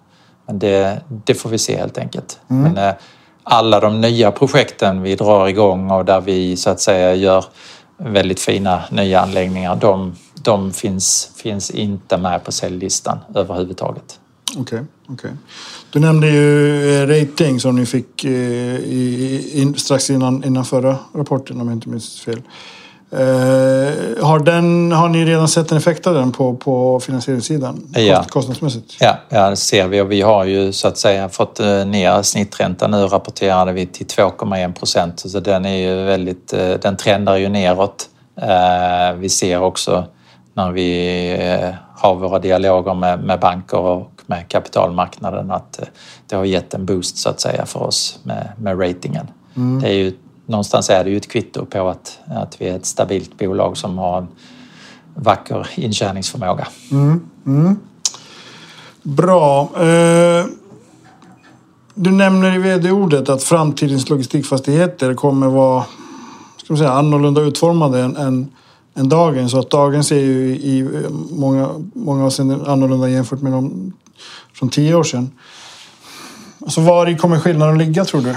Men 0.46 0.60
det, 0.60 1.02
det 1.08 1.34
får 1.34 1.50
vi 1.50 1.58
se 1.58 1.78
helt 1.78 1.98
enkelt. 1.98 2.40
Mm. 2.50 2.74
Men, 2.74 2.94
alla 3.50 3.80
de 3.80 4.02
nya 4.02 4.32
projekten 4.32 5.02
vi 5.02 5.16
drar 5.16 5.48
igång 5.48 5.92
och 5.92 6.06
där 6.06 6.22
vi 6.22 6.58
så 6.58 6.70
att 6.70 6.80
säga 6.80 7.16
gör 7.16 7.46
väldigt 7.98 8.40
fina 8.40 8.84
nya 8.92 9.22
anläggningar, 9.22 9.76
de, 9.76 10.16
de 10.34 10.74
finns, 10.74 11.32
finns 11.36 11.72
inte 11.72 12.18
med 12.18 12.44
på 12.44 12.52
säljlistan 12.52 13.20
överhuvudtaget. 13.36 14.20
Okej. 14.58 14.62
Okay, 14.62 15.14
okay. 15.14 15.32
Du 15.92 16.00
nämnde 16.00 16.28
ju 16.28 17.02
eh, 17.02 17.08
rating 17.08 17.60
som 17.60 17.76
ni 17.76 17.86
fick 17.86 18.24
eh, 18.24 18.32
i, 18.32 19.42
i, 19.54 19.74
strax 19.80 20.10
innan, 20.10 20.44
innan 20.44 20.66
förra 20.66 20.98
rapporten 21.14 21.62
om 21.62 21.68
jag 21.68 21.76
inte 21.76 21.90
minns 21.90 22.22
fel. 22.22 22.42
Eh, 23.12 24.24
har, 24.26 24.40
den, 24.40 24.92
har 24.92 25.10
ni 25.10 25.26
redan 25.26 25.48
sett 25.48 25.72
en 25.72 25.78
effekt 25.78 26.08
av 26.08 26.14
den 26.14 26.32
på, 26.32 26.56
på 26.56 27.00
finansieringssidan? 27.00 27.88
Ja. 27.94 28.24
Kostnadsmässigt? 28.30 28.98
Ja, 29.00 29.18
ja, 29.30 29.50
det 29.50 29.56
ser 29.56 29.88
vi 29.88 30.02
och 30.02 30.12
vi 30.12 30.22
har 30.22 30.46
ju 30.46 30.74
så 30.74 30.88
att 30.88 30.98
säga 30.98 31.30
fått 31.30 31.60
eh, 31.60 31.86
ner 31.86 32.22
snitträntan 32.22 32.92
nu 32.92 32.98
rapporterade 32.98 33.74
vi 33.74 33.86
till 33.86 34.06
2,1 34.06 34.74
procent 34.74 35.20
så 35.20 35.40
den 35.40 35.66
är 35.66 35.78
ju 35.78 36.04
väldigt, 36.04 36.54
eh, 36.54 36.70
den 36.70 36.98
trendar 36.98 37.36
ju 37.36 37.50
neråt. 37.50 38.10
Vi 39.16 39.30
ser 39.30 39.62
också 39.62 40.06
när 40.54 40.72
vi 40.72 41.70
har 41.96 42.16
våra 42.16 42.40
dialoger 42.40 42.94
med, 42.94 43.24
med 43.24 43.40
banker 43.40 43.78
och 43.78 44.12
med 44.26 44.48
kapitalmarknaden 44.48 45.52
att 45.52 45.80
det 46.28 46.36
har 46.36 46.46
gett 46.46 46.74
en 46.74 46.86
boost 46.86 47.18
så 47.18 47.30
att 47.30 47.42
säga 47.42 47.66
för 47.66 47.84
oss 47.84 48.20
med, 48.24 48.52
med 48.58 48.82
ratingen. 48.82 49.28
Mm. 49.56 49.82
Det 49.82 49.88
är 49.88 49.94
ju 49.94 50.14
någonstans 50.48 50.90
är 50.90 51.04
det 51.04 51.10
ju 51.10 51.18
ett 51.18 51.28
kvitto 51.28 51.66
på 51.66 51.88
att, 51.90 52.20
att 52.28 52.62
vi 52.62 52.68
är 52.68 52.76
ett 52.76 52.86
stabilt 52.86 53.38
bolag 53.38 53.78
som 53.78 53.98
har 53.98 54.18
en 54.18 54.28
vacker 55.16 55.68
intjäningsförmåga. 55.76 56.68
Mm, 56.92 57.30
mm. 57.46 57.80
Bra. 59.04 59.62
Eh, 59.62 60.46
du 61.94 62.12
nämner 62.12 62.56
i 62.56 62.58
vd-ordet 62.58 63.30
att 63.30 63.44
framtidens 63.44 64.10
logistikfastigheter 64.10 65.14
kommer 65.14 65.48
vara 65.48 65.86
ska 66.58 66.74
man 66.74 66.78
säga, 66.78 66.92
annorlunda 66.92 67.42
utformade 67.42 68.02
än, 68.02 68.16
än, 68.16 68.52
än 68.96 69.10
dagens. 69.10 69.52
Så 69.52 69.60
att 69.60 69.70
dagens 69.70 70.12
är 70.12 70.20
ju 70.20 70.56
i 70.56 71.06
många, 71.30 71.70
många 71.94 72.26
avseenden 72.26 72.66
annorlunda 72.66 73.10
jämfört 73.10 73.42
med 73.42 73.52
de 73.52 73.94
från 74.54 74.70
tio 74.70 74.96
år 74.96 75.04
sedan. 75.04 75.32
Alltså 76.62 76.82
var 76.82 77.18
kommer 77.18 77.40
skillnaden 77.40 77.76
att 77.76 77.88
ligga 77.88 78.06
tror 78.06 78.22
du? 78.22 78.36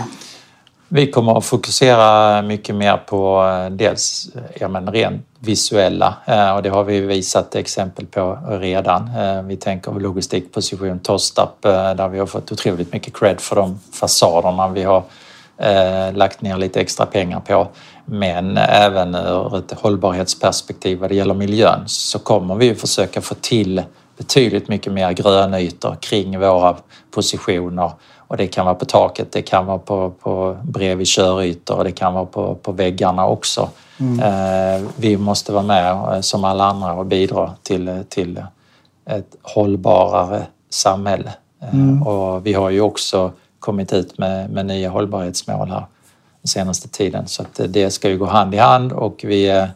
Vi 0.92 1.10
kommer 1.10 1.38
att 1.38 1.44
fokusera 1.44 2.42
mycket 2.42 2.74
mer 2.74 2.96
på 2.96 3.42
eh, 3.46 3.70
dels 3.70 4.28
ja, 4.60 4.68
men 4.68 4.92
rent 4.92 5.26
visuella 5.38 6.14
eh, 6.26 6.56
och 6.56 6.62
det 6.62 6.68
har 6.68 6.84
vi 6.84 7.00
visat 7.00 7.54
exempel 7.54 8.06
på 8.06 8.38
redan. 8.48 9.10
Eh, 9.18 9.42
vi 9.42 9.56
tänker 9.56 9.92
på 9.92 9.98
logistikposition 9.98 10.98
Tostarp 10.98 11.62
där 11.62 12.08
vi 12.08 12.18
har 12.18 12.26
fått 12.26 12.52
otroligt 12.52 12.92
mycket 12.92 13.16
cred 13.16 13.40
för 13.40 13.56
de 13.56 13.80
fasaderna 13.92 14.68
vi 14.68 14.82
har 14.82 15.02
lagt 16.12 16.42
ner 16.42 16.56
lite 16.56 16.80
extra 16.80 17.06
pengar 17.06 17.40
på. 17.40 17.68
Men 18.04 18.56
även 18.56 19.14
ur 19.14 19.58
ett 19.58 19.72
hållbarhetsperspektiv 19.72 20.98
vad 20.98 21.10
det 21.10 21.14
gäller 21.14 21.34
miljön 21.34 21.82
så 21.86 22.18
kommer 22.18 22.54
vi 22.54 22.74
försöka 22.74 23.20
få 23.20 23.34
till 23.34 23.82
betydligt 24.16 24.68
mycket 24.68 24.92
mer 24.92 25.12
grönytor 25.12 25.96
kring 26.00 26.40
våra 26.40 26.76
positioner 27.10 27.90
och 28.30 28.36
det 28.36 28.46
kan 28.46 28.64
vara 28.64 28.74
på 28.74 28.84
taket, 28.84 29.32
det 29.32 29.42
kan 29.42 29.66
vara 29.66 29.78
på, 29.78 30.10
på 30.10 30.56
bredvid 30.62 31.06
körytor 31.06 31.76
och 31.76 31.84
det 31.84 31.92
kan 31.92 32.14
vara 32.14 32.24
på, 32.24 32.54
på 32.54 32.72
väggarna 32.72 33.26
också. 33.26 33.68
Mm. 34.00 34.20
Eh, 34.20 34.88
vi 34.96 35.16
måste 35.16 35.52
vara 35.52 35.62
med 35.62 35.90
eh, 35.90 36.20
som 36.20 36.44
alla 36.44 36.64
andra 36.64 36.92
och 36.92 37.06
bidra 37.06 37.54
till, 37.62 38.04
till 38.08 38.42
ett 39.06 39.36
hållbarare 39.42 40.42
samhälle. 40.70 41.32
Eh, 41.62 41.74
mm. 41.74 42.02
Och 42.02 42.46
vi 42.46 42.52
har 42.52 42.70
ju 42.70 42.80
också 42.80 43.32
kommit 43.58 43.92
ut 43.92 44.18
med, 44.18 44.50
med 44.50 44.66
nya 44.66 44.90
hållbarhetsmål 44.90 45.68
här 45.68 45.86
den 46.42 46.48
senaste 46.48 46.88
tiden 46.88 47.28
så 47.28 47.42
att 47.42 47.60
det 47.68 47.90
ska 47.90 48.08
ju 48.08 48.18
gå 48.18 48.26
hand 48.26 48.54
i 48.54 48.58
hand 48.58 48.92
och 48.92 49.20
vi 49.24 49.66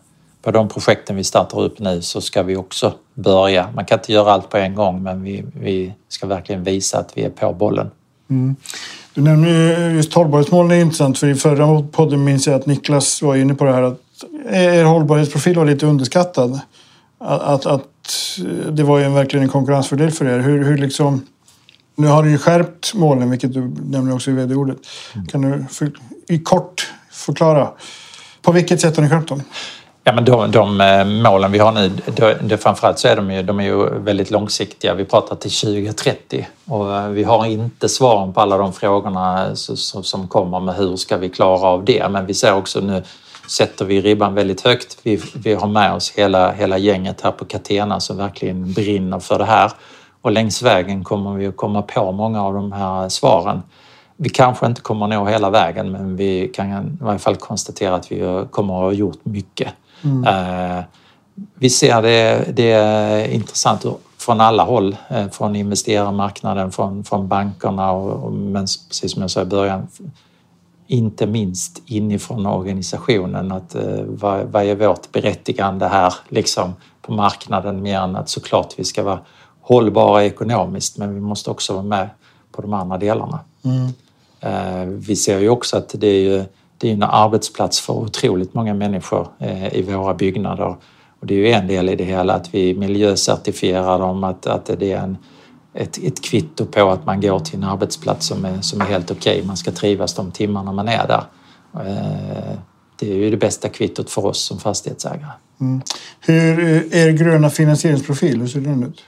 på 0.43 0.51
de 0.51 0.69
projekten 0.69 1.17
vi 1.17 1.25
startar 1.25 1.61
upp 1.61 1.79
nu 1.79 2.03
så 2.03 2.21
ska 2.21 2.43
vi 2.43 2.57
också 2.57 2.93
börja. 3.15 3.69
Man 3.75 3.85
kan 3.85 3.99
inte 3.99 4.13
göra 4.13 4.33
allt 4.33 4.51
på 4.51 4.57
en 4.57 4.75
gång 4.75 5.03
men 5.03 5.23
vi, 5.23 5.45
vi 5.55 5.95
ska 6.09 6.27
verkligen 6.27 6.65
visa 6.65 6.99
att 6.99 7.19
vi 7.19 7.23
är 7.23 7.31
på 7.31 7.53
bollen. 7.53 7.91
Mm. 8.31 8.57
Du 9.15 9.21
nämner 9.21 9.91
just 9.91 10.15
hållbarhetsmålen 10.15 10.71
är 10.71 10.81
intressant 10.81 11.19
för 11.19 11.29
i 11.29 11.35
förra 11.35 11.83
podden 11.83 12.25
minns 12.25 12.47
jag 12.47 12.57
att 12.57 12.67
Niklas 12.67 13.23
var 13.23 13.37
inne 13.37 13.55
på 13.55 13.65
det 13.65 13.73
här 13.73 13.83
att 13.83 14.01
er 14.51 14.85
hållbarhetsprofil 14.85 15.57
var 15.57 15.65
lite 15.65 15.87
underskattad. 15.87 16.61
Att, 17.19 17.41
att, 17.41 17.67
att 17.67 18.39
det 18.71 18.83
var 18.83 18.99
ju 18.99 19.09
verkligen 19.09 19.43
en 19.43 19.49
konkurrensfördel 19.49 20.11
för 20.11 20.25
er. 20.27 20.39
Hur, 20.39 20.65
hur 20.65 20.79
liksom, 20.79 21.27
nu 21.97 22.07
har 22.07 22.23
du 22.23 22.31
ju 22.31 22.39
skärpt 22.39 22.95
målen, 22.95 23.31
vilket 23.31 23.53
du 23.53 23.61
nämner 23.85 24.15
också 24.15 24.31
i 24.31 24.35
vd-ordet. 24.35 24.79
Mm. 25.15 25.27
Kan 25.27 25.43
du 25.43 25.65
för, 25.71 25.93
i 26.29 26.39
kort 26.39 26.93
förklara 27.11 27.71
på 28.43 28.53
vilket 28.53 28.81
sätt 28.81 28.97
har 28.97 29.03
ni 29.03 29.11
skärpt 29.11 29.29
dem? 29.29 29.43
Ja, 30.07 30.13
men 30.13 30.25
de, 30.25 30.51
de 30.51 30.81
eh, 30.81 31.05
målen 31.05 31.53
vi 31.53 31.59
har 31.59 31.73
nu, 31.73 31.89
de, 32.07 32.35
de, 32.43 32.57
framförallt 32.57 32.99
så 32.99 33.09
är 33.09 33.17
de 33.17 33.31
ju, 33.31 33.43
de 33.43 33.61
är 33.61 33.65
ju 33.65 33.99
väldigt 33.99 34.31
långsiktiga. 34.31 34.95
Vi 34.95 35.05
pratar 35.05 35.37
till 35.37 35.51
2030 35.51 36.47
och 36.65 36.97
eh, 36.97 37.09
vi 37.09 37.25
har 37.25 37.47
inte 37.47 37.89
svaren 37.89 38.33
på 38.33 38.41
alla 38.41 38.57
de 38.57 38.73
frågorna 38.73 39.51
som 39.55 40.29
kommer 40.29 40.61
med 40.61 40.75
hur 40.75 40.97
ska 40.97 41.17
vi 41.17 41.29
klara 41.29 41.69
av 41.69 41.85
det. 41.85 42.09
Men 42.11 42.27
vi 42.27 42.35
ser 42.35 42.55
också 42.55 42.81
nu 42.81 43.03
sätter 43.49 43.85
vi 43.85 44.01
ribban 44.01 44.35
väldigt 44.35 44.61
högt. 44.61 44.99
Vi, 45.03 45.21
vi 45.35 45.55
har 45.55 45.69
med 45.69 45.93
oss 45.93 46.13
hela, 46.17 46.53
hela 46.53 46.79
gänget 46.79 47.21
här 47.21 47.31
på 47.31 47.45
Catena 47.45 48.01
som 48.01 48.17
verkligen 48.17 48.73
brinner 48.73 49.19
för 49.19 49.39
det 49.39 49.45
här. 49.45 49.73
Och 50.21 50.33
längs 50.33 50.63
vägen 50.63 51.05
kommer 51.05 51.33
vi 51.35 51.47
att 51.47 51.57
komma 51.57 51.83
på 51.83 52.13
många 52.13 52.43
av 52.43 52.55
de 52.55 52.73
här 52.73 53.09
svaren. 53.09 53.63
Vi 54.17 54.29
kanske 54.29 54.67
inte 54.67 54.81
kommer 54.81 55.07
nå 55.07 55.27
hela 55.27 55.51
vägen 55.51 55.93
men 55.93 56.17
vi 56.17 56.49
kan 56.49 56.73
i 56.73 57.05
varje 57.05 57.19
fall 57.19 57.37
konstatera 57.37 57.95
att 57.95 58.13
vi 58.13 58.47
kommer 58.51 58.75
att 58.75 58.81
ha 58.81 58.93
gjort 58.93 59.25
mycket. 59.25 59.69
Mm. 60.05 60.25
Eh, 60.25 60.85
vi 61.55 61.71
ser 61.71 62.03
det, 62.03 62.53
det 62.57 62.71
är 62.71 63.29
intressant 63.29 63.85
från 64.19 64.41
alla 64.41 64.63
håll, 64.63 64.97
eh, 65.09 65.29
från 65.29 65.57
investerarmarknaden, 65.57 66.73
från, 66.73 67.05
från 67.05 67.29
bankerna 67.29 67.93
och, 67.93 68.33
men 68.33 68.67
precis 68.89 69.13
som 69.13 69.23
jag 69.23 69.31
sa 69.31 69.43
i 69.43 69.45
början, 69.45 69.89
inte 70.87 71.27
minst 71.27 71.83
inifrån 71.87 72.47
organisationen. 72.47 73.53
Att, 73.53 73.75
eh, 73.75 74.03
vad, 74.07 74.47
vad 74.47 74.65
är 74.65 74.75
vårt 74.75 75.13
berättigande 75.13 75.87
här 75.87 76.15
liksom, 76.29 76.75
på 77.03 77.13
marknaden 77.13 77.83
mer 77.83 77.99
än 77.99 78.17
att 78.17 78.29
såklart 78.29 78.75
vi 78.77 78.85
ska 78.85 79.03
vara 79.03 79.19
hållbara 79.61 80.25
ekonomiskt 80.25 80.99
men 80.99 81.15
vi 81.15 81.21
måste 81.21 81.51
också 81.51 81.73
vara 81.73 81.83
med 81.83 82.09
på 82.53 82.63
de 82.63 82.73
andra 82.73 82.99
delarna. 82.99 83.41
Mm. 83.65 83.93
Vi 85.01 85.17
ser 85.17 85.39
ju 85.39 85.49
också 85.49 85.77
att 85.77 85.95
det 85.99 86.07
är 86.07 86.21
ju 86.21 86.45
det 86.85 86.91
är 86.91 86.95
en 86.95 87.03
arbetsplats 87.03 87.81
för 87.81 87.93
otroligt 87.93 88.55
många 88.55 88.75
människor 88.75 89.29
eh, 89.39 89.75
i 89.75 89.83
våra 89.83 90.15
byggnader. 90.15 90.77
Och 91.21 91.27
det 91.27 91.35
är 91.35 91.39
ju 91.39 91.51
en 91.51 91.67
del 91.67 91.89
i 91.89 91.97
det 91.97 92.05
hela 92.05 92.35
att 92.35 92.55
vi 92.55 92.75
miljöcertifierar 92.75 93.99
dem, 93.99 94.25
att, 94.25 94.47
att 94.47 94.71
det 94.79 94.93
är 94.93 94.99
en, 94.99 95.17
ett, 95.75 95.99
ett 95.99 96.25
kvitto 96.25 96.67
på 96.67 96.91
att 96.91 97.07
man 97.07 97.21
går 97.21 97.39
till 97.39 97.57
en 97.57 97.65
arbetsplats 97.65 98.27
som 98.27 98.45
är, 98.45 98.61
som 98.61 98.81
är 98.81 98.85
helt 98.85 99.11
okej. 99.11 99.35
Okay. 99.37 99.47
Man 99.47 99.57
ska 99.57 99.71
trivas 99.71 100.15
de 100.15 100.31
timmarna 100.31 100.73
man 100.73 100.89
är 100.89 101.07
där. 101.07 101.25
Eh, 101.75 102.59
det 102.99 103.13
är 103.13 103.17
ju 103.17 103.31
det 103.31 103.37
bästa 103.37 103.69
kvittot 103.69 104.11
för 104.11 104.27
oss 104.27 104.41
som 104.41 104.59
fastighetsägare. 104.59 105.33
Mm. 105.61 105.83
Hur 106.21 106.59
är 106.95 106.97
er 106.97 107.13
gröna 107.13 107.51
finansieringsprofil, 107.51 108.41
hur 108.41 108.47
ser 108.47 108.61
den 108.61 108.83
ut? 108.83 109.05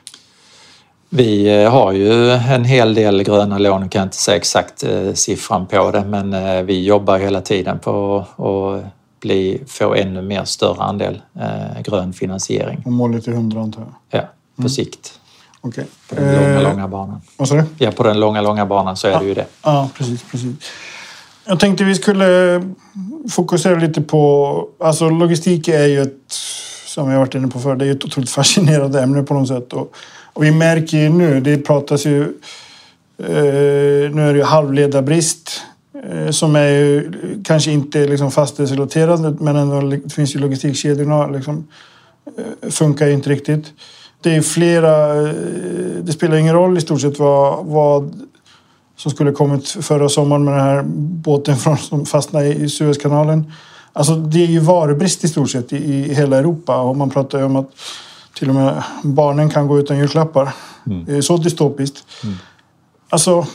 Vi 1.17 1.63
eh, 1.63 1.71
har 1.71 1.93
ju 1.93 2.31
en 2.31 2.65
hel 2.65 2.95
del 2.95 3.23
gröna 3.23 3.59
lån, 3.59 3.83
jag 3.83 3.91
kan 3.91 4.03
inte 4.03 4.17
säga 4.17 4.37
exakt 4.37 4.85
eh, 4.85 5.13
siffran 5.13 5.67
på 5.67 5.91
det, 5.91 6.05
men 6.05 6.35
eh, 6.35 6.63
vi 6.63 6.85
jobbar 6.85 7.19
hela 7.19 7.41
tiden 7.41 7.79
på 7.79 8.25
att 8.37 8.93
bli, 9.21 9.63
få 9.67 9.95
ännu 9.95 10.23
mer 10.23 10.45
större 10.45 10.83
andel 10.83 11.23
grön 11.85 12.13
finansiering. 12.13 12.83
Och 12.85 12.93
målet 12.93 13.27
är 13.27 13.33
100 13.33 13.61
antar 13.61 13.81
jag? 13.81 14.21
Ja, 14.21 14.29
på 14.57 14.63
mm. 14.63 14.69
sikt. 14.69 15.21
Okay. 15.61 15.85
På 16.09 16.15
den 16.15 16.35
långa, 16.35 16.61
långa 16.61 16.89
banan. 16.89 17.21
Vad 17.37 17.49
sa 17.49 17.55
du? 17.55 17.65
Ja, 17.79 17.91
på 17.91 18.03
den 18.03 18.21
långa, 18.21 18.41
långa 18.41 18.67
banan 18.67 18.97
så 18.97 19.07
är 19.07 19.13
ja. 19.13 19.19
det 19.19 19.27
ju 19.27 19.35
det. 19.35 19.47
Ja, 19.63 19.91
precis, 19.95 20.25
precis. 20.31 20.55
Jag 21.47 21.61
tänkte 21.61 21.85
vi 21.85 21.95
skulle 21.95 22.63
fokusera 23.31 23.75
lite 23.75 24.01
på... 24.01 24.69
Alltså 24.81 25.09
logistik 25.09 25.69
är 25.69 25.87
ju 25.87 26.03
ett, 26.03 26.33
som 26.87 27.11
jag 27.11 27.19
varit 27.19 27.35
inne 27.35 27.49
på 27.49 27.61
förr, 27.61 27.77
det 27.77 27.87
är 27.87 27.93
ett 27.93 28.05
otroligt 28.05 28.31
fascinerande 28.31 29.03
ämne 29.03 29.23
på 29.23 29.35
något 29.35 29.49
sätt. 29.49 29.73
Och 29.73 29.97
och 30.37 30.45
vi 30.45 30.51
märker 30.51 30.99
ju 30.99 31.09
nu, 31.09 31.41
det 31.41 31.59
pratas 31.59 32.07
ju... 32.07 32.23
Eh, 33.19 34.11
nu 34.15 34.29
är 34.29 34.33
det 34.33 34.39
ju 34.39 34.45
halvledarbrist 34.45 35.63
eh, 36.11 36.31
som 36.31 36.57
är 36.57 36.69
ju 36.69 37.13
kanske 37.45 37.71
inte 37.71 38.07
liksom 38.07 38.31
fastighetsrelaterade 38.31 39.37
men 39.41 39.57
ändå 39.57 39.81
det 39.81 40.13
finns 40.13 40.35
ju 40.35 40.39
logistikkedjorna 40.39 41.27
liksom, 41.27 41.69
eh, 42.27 42.71
funkar 42.71 43.07
ju 43.07 43.13
inte 43.13 43.31
riktigt. 43.31 43.73
Det 44.21 44.37
är 44.37 44.43
flera, 44.43 45.23
eh, 45.23 45.35
det 46.03 46.13
spelar 46.13 46.37
ingen 46.37 46.55
roll 46.55 46.79
i 46.79 46.81
stort 46.81 47.01
sett 47.01 47.19
vad, 47.19 47.67
vad 47.67 48.27
som 48.97 49.11
skulle 49.11 49.33
kommit 49.33 49.69
förra 49.69 50.09
sommaren 50.09 50.45
med 50.45 50.55
den 50.55 50.63
här 50.63 50.83
båten 51.23 51.57
från, 51.57 51.79
som 51.79 52.07
fastnade 52.07 52.55
i 52.55 52.69
Suezkanalen. 52.69 53.53
Alltså 53.93 54.15
det 54.15 54.43
är 54.43 54.47
ju 54.47 54.61
varubrist 54.61 55.25
i 55.25 55.29
stort 55.29 55.51
sett 55.51 55.73
i, 55.73 55.77
i 55.77 56.15
hela 56.15 56.39
Europa 56.39 56.77
och 56.81 56.97
man 56.97 57.11
pratar 57.11 57.39
ju 57.39 57.45
om 57.45 57.57
att 57.57 57.71
till 58.39 58.49
och 58.49 58.55
med 58.55 58.83
barnen 59.03 59.51
kan 59.51 59.67
gå 59.67 59.79
utan 59.79 59.99
julklappar. 59.99 60.53
Mm. 60.87 61.05
Det 61.05 61.17
är 61.17 61.21
så 61.21 61.37
dystopiskt. 61.37 62.05
Mm. 62.25 62.37
Alltså, 63.09 63.47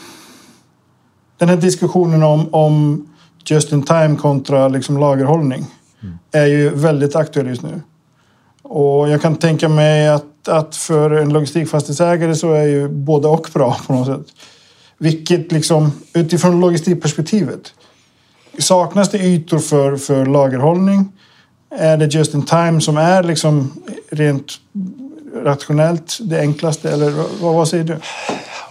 den 1.38 1.50
här 1.50 1.58
diskussionen 1.58 2.24
om, 2.24 2.54
om 2.54 3.08
just 3.46 3.72
in 3.72 3.84
time 3.84 4.16
kontra 4.16 4.68
liksom 4.68 4.98
lagerhållning 4.98 5.66
mm. 6.02 6.18
är 6.32 6.46
ju 6.46 6.70
väldigt 6.70 7.16
aktuell 7.16 7.48
just 7.48 7.62
nu. 7.62 7.82
Och 8.62 9.10
jag 9.10 9.22
kan 9.22 9.36
tänka 9.36 9.70
mig 9.70 10.10
att, 10.10 10.48
att 10.48 10.76
för 10.76 11.12
en 11.12 11.34
logistikfastighetsägare 11.34 12.36
så 12.36 12.54
är 12.54 12.64
ju 12.64 12.90
både 12.90 13.28
och 13.28 13.48
bra 13.54 13.78
på 13.88 13.94
något 13.94 14.08
sätt. 14.08 14.36
Vilket 14.98 15.52
liksom, 15.52 15.92
utifrån 16.14 16.60
logistikperspektivet, 16.60 17.74
saknas 18.60 19.12
det 19.12 19.18
ytor 19.18 19.60
för, 19.60 19.98
för 19.98 20.26
lagerhållning? 20.26 21.12
Är 21.78 21.98
det 21.98 22.13
just 22.13 22.34
in 22.34 22.46
time 22.46 22.82
som 22.82 22.98
är 22.98 23.24
liksom 23.24 23.74
rent 24.12 24.54
rationellt 25.44 26.18
det 26.22 26.40
enklaste? 26.40 26.92
Eller 26.92 27.12
vad, 27.42 27.56
vad 27.56 27.68
säger 27.68 27.84
du? 27.84 27.98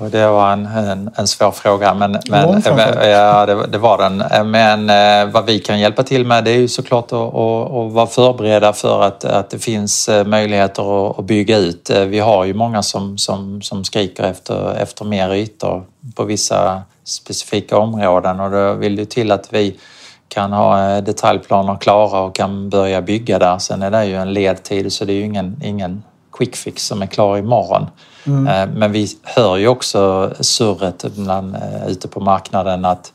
Det 0.09 0.27
var 0.27 0.53
en, 0.53 0.67
en, 0.67 1.11
en 1.17 1.27
svår 1.27 1.51
fråga, 1.51 1.95
men, 1.95 2.19
men 2.29 2.63
ja, 3.03 3.47
det, 3.47 3.67
det, 3.67 3.79
var 3.79 3.99
den. 3.99 4.51
Men 4.51 4.91
eh, 4.91 5.33
vad 5.33 5.47
vi 5.47 5.59
kan 5.59 5.81
hjälpa 5.81 6.03
till 6.03 6.27
med 6.27 6.45
det 6.45 6.51
är 6.51 6.59
ju 6.59 6.69
såklart 6.69 7.05
att, 7.05 7.13
att, 7.13 7.73
att 7.73 7.93
vara 7.93 8.07
förberedda 8.07 8.73
för 8.73 9.03
att, 9.03 9.25
att 9.25 9.51
det 9.51 9.59
finns 9.59 10.09
eh, 10.09 10.27
möjligheter 10.27 11.11
att, 11.11 11.19
att 11.19 11.25
bygga 11.25 11.57
ut. 11.59 11.91
Eh, 11.91 12.05
vi 12.05 12.19
har 12.19 12.45
ju 12.45 12.55
många 12.55 12.83
som, 12.83 13.19
som, 13.19 13.63
som 13.63 13.85
skriker 13.85 14.23
efter, 14.23 14.75
efter 14.75 15.05
mer 15.05 15.35
ytor 15.35 15.85
på 16.15 16.25
vissa 16.25 16.83
specifika 17.05 17.79
områden 17.79 18.41
och 18.41 18.51
då 18.51 18.73
vill 18.73 18.97
det 18.97 19.11
till 19.11 19.33
att 19.33 19.53
vi 19.53 19.77
kan 20.31 20.53
ha 20.53 21.01
detaljplaner 21.01 21.77
klara 21.77 22.21
och 22.21 22.35
kan 22.35 22.71
börja 22.71 23.03
bygga 23.03 23.39
där. 23.39 23.59
Sen 23.59 23.83
är 23.83 23.91
det 23.91 24.05
ju 24.05 24.15
en 24.15 24.33
ledtid 24.33 24.93
så 24.93 25.05
det 25.05 25.13
är 25.13 25.15
ju 25.15 25.25
ingen, 25.25 25.61
ingen 25.65 26.03
quick 26.33 26.57
fix 26.57 26.87
som 26.87 27.03
är 27.03 27.07
klar 27.07 27.39
imorgon. 27.39 27.87
Mm. 28.27 28.47
Eh, 28.47 28.77
men 28.77 28.93
vi 28.93 29.09
hör 29.23 29.57
ju 29.57 29.69
också 29.69 30.33
surret 30.41 31.05
bland, 31.17 31.55
eh, 31.55 31.89
ute 31.89 32.09
på 32.09 32.21
marknaden 32.21 32.85
att 32.85 33.13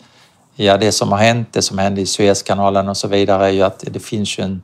ja, 0.55 0.77
det 0.77 0.91
som 0.91 1.11
har 1.11 1.19
hänt, 1.19 1.47
det 1.51 1.61
som 1.61 1.77
hände 1.77 2.01
i 2.01 2.05
Suezkanalen 2.05 2.89
och 2.89 2.97
så 2.97 3.07
vidare 3.07 3.45
är 3.45 3.51
ju 3.51 3.61
att 3.61 3.83
det 3.87 3.99
finns 3.99 4.39
ju 4.39 4.43
en, 4.43 4.61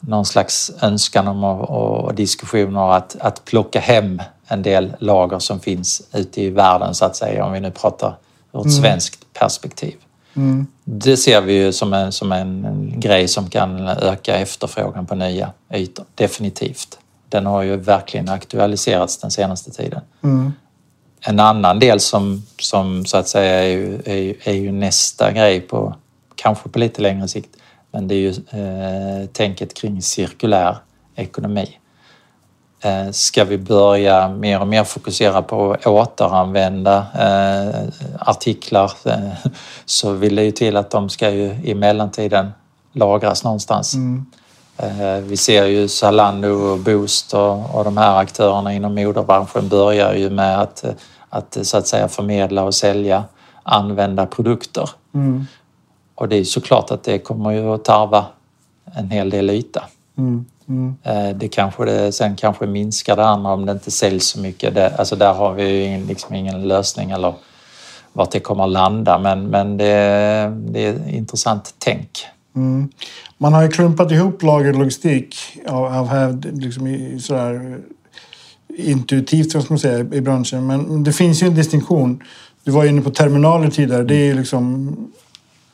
någon 0.00 0.24
slags 0.24 0.72
önskan 0.80 1.28
om 1.28 1.44
och, 1.44 2.04
och 2.04 2.14
diskussioner 2.14 2.92
att, 2.92 3.16
att 3.20 3.44
plocka 3.44 3.80
hem 3.80 4.22
en 4.48 4.62
del 4.62 4.96
lager 4.98 5.38
som 5.38 5.60
finns 5.60 6.02
ute 6.12 6.42
i 6.42 6.50
världen 6.50 6.94
så 6.94 7.04
att 7.04 7.16
säga, 7.16 7.44
om 7.44 7.52
vi 7.52 7.60
nu 7.60 7.70
pratar 7.70 8.16
ur 8.52 8.60
ett 8.60 8.64
mm. 8.64 8.82
svenskt 8.82 9.32
perspektiv. 9.32 9.94
Mm. 10.36 10.66
Det 10.84 11.16
ser 11.16 11.40
vi 11.40 11.52
ju 11.52 11.72
som 11.72 11.92
en, 11.92 12.12
som 12.12 12.32
en, 12.32 12.64
en 12.64 13.00
grej 13.00 13.28
som 13.28 13.50
kan 13.50 13.88
öka 13.88 14.36
efterfrågan 14.36 15.06
på 15.06 15.14
nya 15.14 15.52
ytor, 15.72 16.04
definitivt 16.14 16.98
den 17.28 17.46
har 17.46 17.62
ju 17.62 17.76
verkligen 17.76 18.28
aktualiserats 18.28 19.18
den 19.18 19.30
senaste 19.30 19.70
tiden. 19.70 20.00
Mm. 20.22 20.52
En 21.20 21.40
annan 21.40 21.78
del 21.78 22.00
som, 22.00 22.42
som 22.58 23.06
så 23.06 23.16
att 23.16 23.28
säga 23.28 23.64
är 23.64 23.68
ju, 23.68 24.02
är, 24.04 24.16
ju, 24.16 24.34
är 24.44 24.52
ju 24.52 24.72
nästa 24.72 25.32
grej 25.32 25.60
på 25.60 25.94
kanske 26.34 26.68
på 26.68 26.78
lite 26.78 27.02
längre 27.02 27.28
sikt. 27.28 27.56
Men 27.90 28.08
det 28.08 28.14
är 28.14 28.18
ju 28.18 28.30
eh, 28.30 29.26
tänket 29.26 29.74
kring 29.74 30.02
cirkulär 30.02 30.76
ekonomi. 31.14 31.78
Eh, 32.86 33.10
ska 33.10 33.44
vi 33.44 33.58
börja 33.58 34.28
mer 34.28 34.60
och 34.60 34.68
mer 34.68 34.84
fokusera 34.84 35.42
på 35.42 35.72
att 35.72 35.86
återanvända 35.86 37.06
eh, 37.14 37.88
artiklar 38.18 38.92
eh, 39.04 39.50
så 39.84 40.12
vill 40.12 40.36
det 40.36 40.44
ju 40.44 40.50
till 40.50 40.76
att 40.76 40.90
de 40.90 41.08
ska 41.08 41.30
ju 41.30 41.58
i 41.64 41.74
mellantiden 41.74 42.50
lagras 42.92 43.44
någonstans. 43.44 43.94
Mm. 43.94 44.26
Vi 45.22 45.36
ser 45.36 45.64
ju 45.64 45.88
Zalando 45.88 46.48
och 46.48 46.78
Boost 46.78 47.34
och, 47.34 47.74
och 47.74 47.84
de 47.84 47.96
här 47.96 48.16
aktörerna 48.16 48.72
inom 48.72 48.94
modebranschen 48.94 49.68
börjar 49.68 50.14
ju 50.14 50.30
med 50.30 50.60
att, 50.60 50.84
att 51.28 51.58
så 51.62 51.78
att 51.78 51.86
säga 51.86 52.08
förmedla 52.08 52.64
och 52.64 52.74
sälja 52.74 53.24
använda 53.62 54.26
produkter. 54.26 54.90
Mm. 55.14 55.46
Och 56.14 56.28
det 56.28 56.36
är 56.36 56.44
såklart 56.44 56.90
att 56.90 57.04
det 57.04 57.18
kommer 57.18 57.50
ju 57.50 57.74
att 57.74 57.84
tarva 57.84 58.24
en 58.94 59.10
hel 59.10 59.30
del 59.30 59.50
yta. 59.50 59.84
Mm. 60.18 60.44
Mm. 60.68 60.96
Eh, 61.02 61.36
det 61.36 61.48
kanske 61.48 61.84
det, 61.84 62.12
sen 62.12 62.36
kanske 62.36 62.66
minskar 62.66 63.16
det 63.16 63.26
andra 63.26 63.52
om 63.52 63.66
det 63.66 63.72
inte 63.72 63.90
säljs 63.90 64.26
så 64.26 64.40
mycket. 64.40 64.74
Det, 64.74 64.96
alltså 64.96 65.16
där 65.16 65.32
har 65.32 65.52
vi 65.52 65.68
ju 65.68 65.82
ingen, 65.82 66.06
liksom 66.06 66.34
ingen 66.34 66.68
lösning 66.68 67.10
eller 67.10 67.34
vart 68.12 68.30
det 68.30 68.40
kommer 68.40 68.64
att 68.64 68.70
landa 68.70 69.18
men, 69.18 69.46
men 69.46 69.76
det, 69.76 69.84
det 70.56 70.86
är 70.86 71.08
intressant 71.08 71.74
tänk. 71.78 72.26
Mm. 72.56 72.88
Man 73.38 73.52
har 73.52 73.62
ju 73.62 73.68
klumpat 73.68 74.12
ihop 74.12 74.42
lagerlogistik 74.42 75.36
av, 75.68 75.84
av 75.84 76.08
hävd 76.08 76.62
liksom 76.62 76.86
i, 76.86 77.20
sådär 77.20 77.80
intuitivt 78.76 79.50
ska 79.50 79.64
man 79.68 79.78
säga, 79.78 79.98
i 79.98 80.20
branschen. 80.20 80.66
Men 80.66 81.04
det 81.04 81.12
finns 81.12 81.42
ju 81.42 81.46
en 81.46 81.54
distinktion. 81.54 82.22
Du 82.64 82.70
var 82.70 82.84
inne 82.84 83.02
på 83.02 83.10
terminaler 83.10 83.70
tidigare. 83.70 84.04
Det 84.04 84.14
är 84.14 84.24
ju 84.24 84.34
liksom 84.34 84.96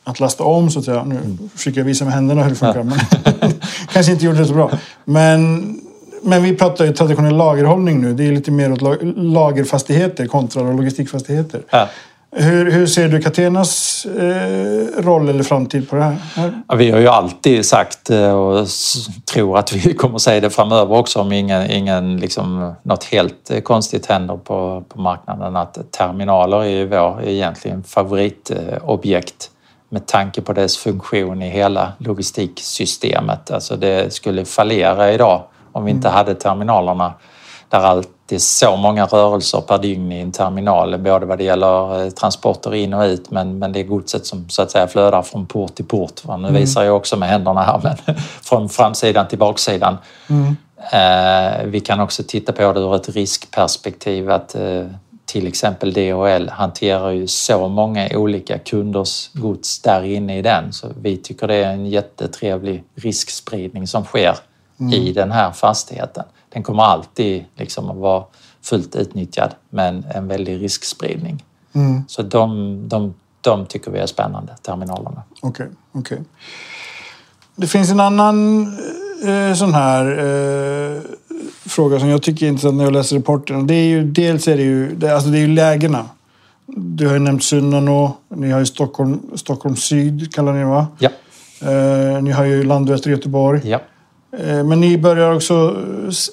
att 0.04 0.20
lasta 0.20 0.44
om 0.44 0.70
så 0.70 0.78
att 0.78 0.84
säga. 0.84 1.04
Nu 1.04 1.38
försöker 1.54 1.80
jag 1.80 1.84
visa 1.84 2.04
med 2.04 2.14
händerna 2.14 2.42
hur 2.42 2.50
det 2.50 2.56
funkar. 2.56 2.78
Ja. 2.78 2.84
Men 2.84 3.52
kanske 3.92 4.12
inte 4.12 4.24
gjorde 4.24 4.38
det 4.38 4.46
så 4.46 4.54
bra. 4.54 4.70
Men, 5.04 5.80
men 6.22 6.42
vi 6.42 6.56
pratar 6.56 6.84
ju 6.84 6.92
traditionell 6.92 7.36
lagerhållning 7.36 8.00
nu. 8.00 8.14
Det 8.14 8.28
är 8.28 8.32
lite 8.32 8.50
mer 8.50 8.72
åt 8.72 9.02
lagerfastigheter 9.16 10.26
kontra 10.26 10.62
logistikfastigheter. 10.62 11.62
Ja. 11.70 11.88
Hur, 12.36 12.70
hur 12.70 12.86
ser 12.86 13.08
du 13.08 13.22
Catenas 13.22 14.04
eh, 14.06 15.02
roll 15.02 15.28
eller 15.28 15.42
framtid 15.42 15.90
på 15.90 15.96
det 15.96 16.02
här? 16.02 16.16
Ja, 16.68 16.74
vi 16.74 16.90
har 16.90 16.98
ju 16.98 17.08
alltid 17.08 17.64
sagt 17.64 18.10
eh, 18.10 18.32
och 18.32 18.66
tror 19.32 19.58
att 19.58 19.72
vi 19.72 19.94
kommer 19.98 20.18
säga 20.18 20.40
det 20.40 20.50
framöver 20.50 20.96
också 20.96 21.20
om 21.20 21.32
ingen, 21.32 21.70
ingen 21.70 22.16
liksom, 22.16 22.74
något 22.82 23.04
helt 23.04 23.50
eh, 23.50 23.60
konstigt 23.60 24.06
händer 24.06 24.36
på, 24.36 24.84
på 24.88 25.00
marknaden 25.00 25.56
att 25.56 25.78
terminaler 25.90 26.62
är 26.62 26.68
ju 26.68 26.86
vår 26.86 27.22
egentligen 27.24 27.84
favoritobjekt 27.84 29.50
med 29.92 30.06
tanke 30.06 30.40
på 30.40 30.52
dess 30.52 30.76
funktion 30.76 31.42
i 31.42 31.48
hela 31.48 31.92
logistiksystemet. 31.98 33.50
Alltså 33.50 33.76
det 33.76 34.12
skulle 34.12 34.44
fallera 34.44 35.12
idag 35.12 35.42
om 35.72 35.84
vi 35.84 35.90
inte 35.90 36.08
mm. 36.08 36.16
hade 36.16 36.34
terminalerna 36.34 37.14
där 37.68 37.78
allt 37.78 38.08
det 38.26 38.34
är 38.34 38.38
så 38.38 38.76
många 38.76 39.06
rörelser 39.06 39.60
per 39.60 39.78
dygn 39.78 40.12
i 40.12 40.20
en 40.20 40.32
terminal, 40.32 40.98
både 40.98 41.26
vad 41.26 41.38
det 41.38 41.44
gäller 41.44 42.04
eh, 42.04 42.10
transporter 42.10 42.74
in 42.74 42.94
och 42.94 43.02
ut 43.02 43.30
men, 43.30 43.58
men 43.58 43.72
det 43.72 43.80
är 43.80 43.84
godset 43.84 44.26
som 44.26 44.48
så 44.48 44.62
att 44.62 44.70
säga 44.70 44.86
flödar 44.86 45.22
från 45.22 45.46
port 45.46 45.74
till 45.74 45.84
port. 45.84 46.20
Nu 46.26 46.34
mm. 46.34 46.54
visar 46.54 46.84
jag 46.84 46.96
också 46.96 47.16
med 47.16 47.28
händerna 47.28 47.62
här, 47.62 47.80
men 48.06 48.16
från 48.42 48.68
framsidan 48.68 49.28
till 49.28 49.38
baksidan. 49.38 49.96
Mm. 50.28 50.56
Eh, 50.92 51.64
vi 51.64 51.80
kan 51.80 52.00
också 52.00 52.22
titta 52.28 52.52
på 52.52 52.72
det 52.72 52.80
ur 52.80 52.96
ett 52.96 53.08
riskperspektiv 53.08 54.30
att 54.30 54.54
eh, 54.54 54.86
till 55.24 55.46
exempel 55.46 55.92
DHL 55.92 56.48
hanterar 56.48 57.10
ju 57.10 57.26
så 57.26 57.68
många 57.68 58.08
olika 58.14 58.58
kunders 58.58 59.30
gods 59.32 59.82
där 59.82 60.02
inne 60.02 60.38
i 60.38 60.42
den 60.42 60.72
så 60.72 60.88
vi 61.00 61.16
tycker 61.16 61.48
det 61.48 61.54
är 61.54 61.72
en 61.72 61.86
jättetrevlig 61.86 62.84
riskspridning 62.94 63.86
som 63.86 64.04
sker 64.04 64.36
mm. 64.80 64.92
i 64.92 65.12
den 65.12 65.32
här 65.32 65.52
fastigheten 65.52 66.24
den 66.52 66.62
kommer 66.62 66.82
alltid 66.82 67.44
liksom 67.54 67.90
att 67.90 67.96
vara 67.96 68.24
fullt 68.62 68.96
utnyttjad 68.96 69.54
med 69.70 70.04
en 70.14 70.28
väldig 70.28 70.62
riskspridning. 70.62 71.44
Mm. 71.72 72.04
Så 72.08 72.22
de, 72.22 72.88
de, 72.88 73.14
de 73.40 73.66
tycker 73.66 73.90
vi 73.90 73.98
är 73.98 74.06
spännande, 74.06 74.56
terminalerna. 74.62 75.22
Okej, 75.42 75.66
okay, 75.92 76.00
okay, 76.00 76.18
Det 77.56 77.66
finns 77.66 77.90
en 77.90 78.00
annan 78.00 78.62
eh, 79.24 79.54
sån 79.54 79.74
här 79.74 80.04
eh, 80.06 81.02
fråga 81.66 82.00
som 82.00 82.08
jag 82.08 82.22
tycker 82.22 82.46
är 82.46 82.50
intressant 82.50 82.76
när 82.76 82.84
jag 82.84 82.92
läser 82.92 83.16
rapporten. 83.16 83.66
Det 83.66 83.74
är 83.74 83.86
ju, 83.86 84.04
dels 84.04 84.48
är 84.48 84.56
det 84.56 84.62
ju, 84.62 84.94
det, 84.94 85.14
alltså 85.14 85.28
det 85.30 85.38
är 85.38 85.40
ju 85.40 85.54
lägena. 85.54 86.04
Du 86.66 87.06
har 87.06 87.14
ju 87.14 87.18
nämnt 87.18 87.42
Sunnanå, 87.42 88.16
ni 88.28 88.50
har 88.50 88.58
ju 88.58 88.66
Stockholm, 88.66 89.20
Stockholm 89.34 89.76
syd 89.76 90.34
kallar 90.34 90.52
ni 90.52 90.58
det 90.58 90.64
va? 90.64 90.86
Ja. 90.98 91.10
Eh, 91.60 92.22
ni 92.22 92.30
har 92.30 92.44
ju 92.44 92.62
Landvetter 92.62 93.10
Göteborg. 93.10 93.60
Ja. 93.64 93.80
Eh, 94.38 94.64
men 94.64 94.80
ni 94.80 94.98
börjar 94.98 95.34
också 95.34 95.76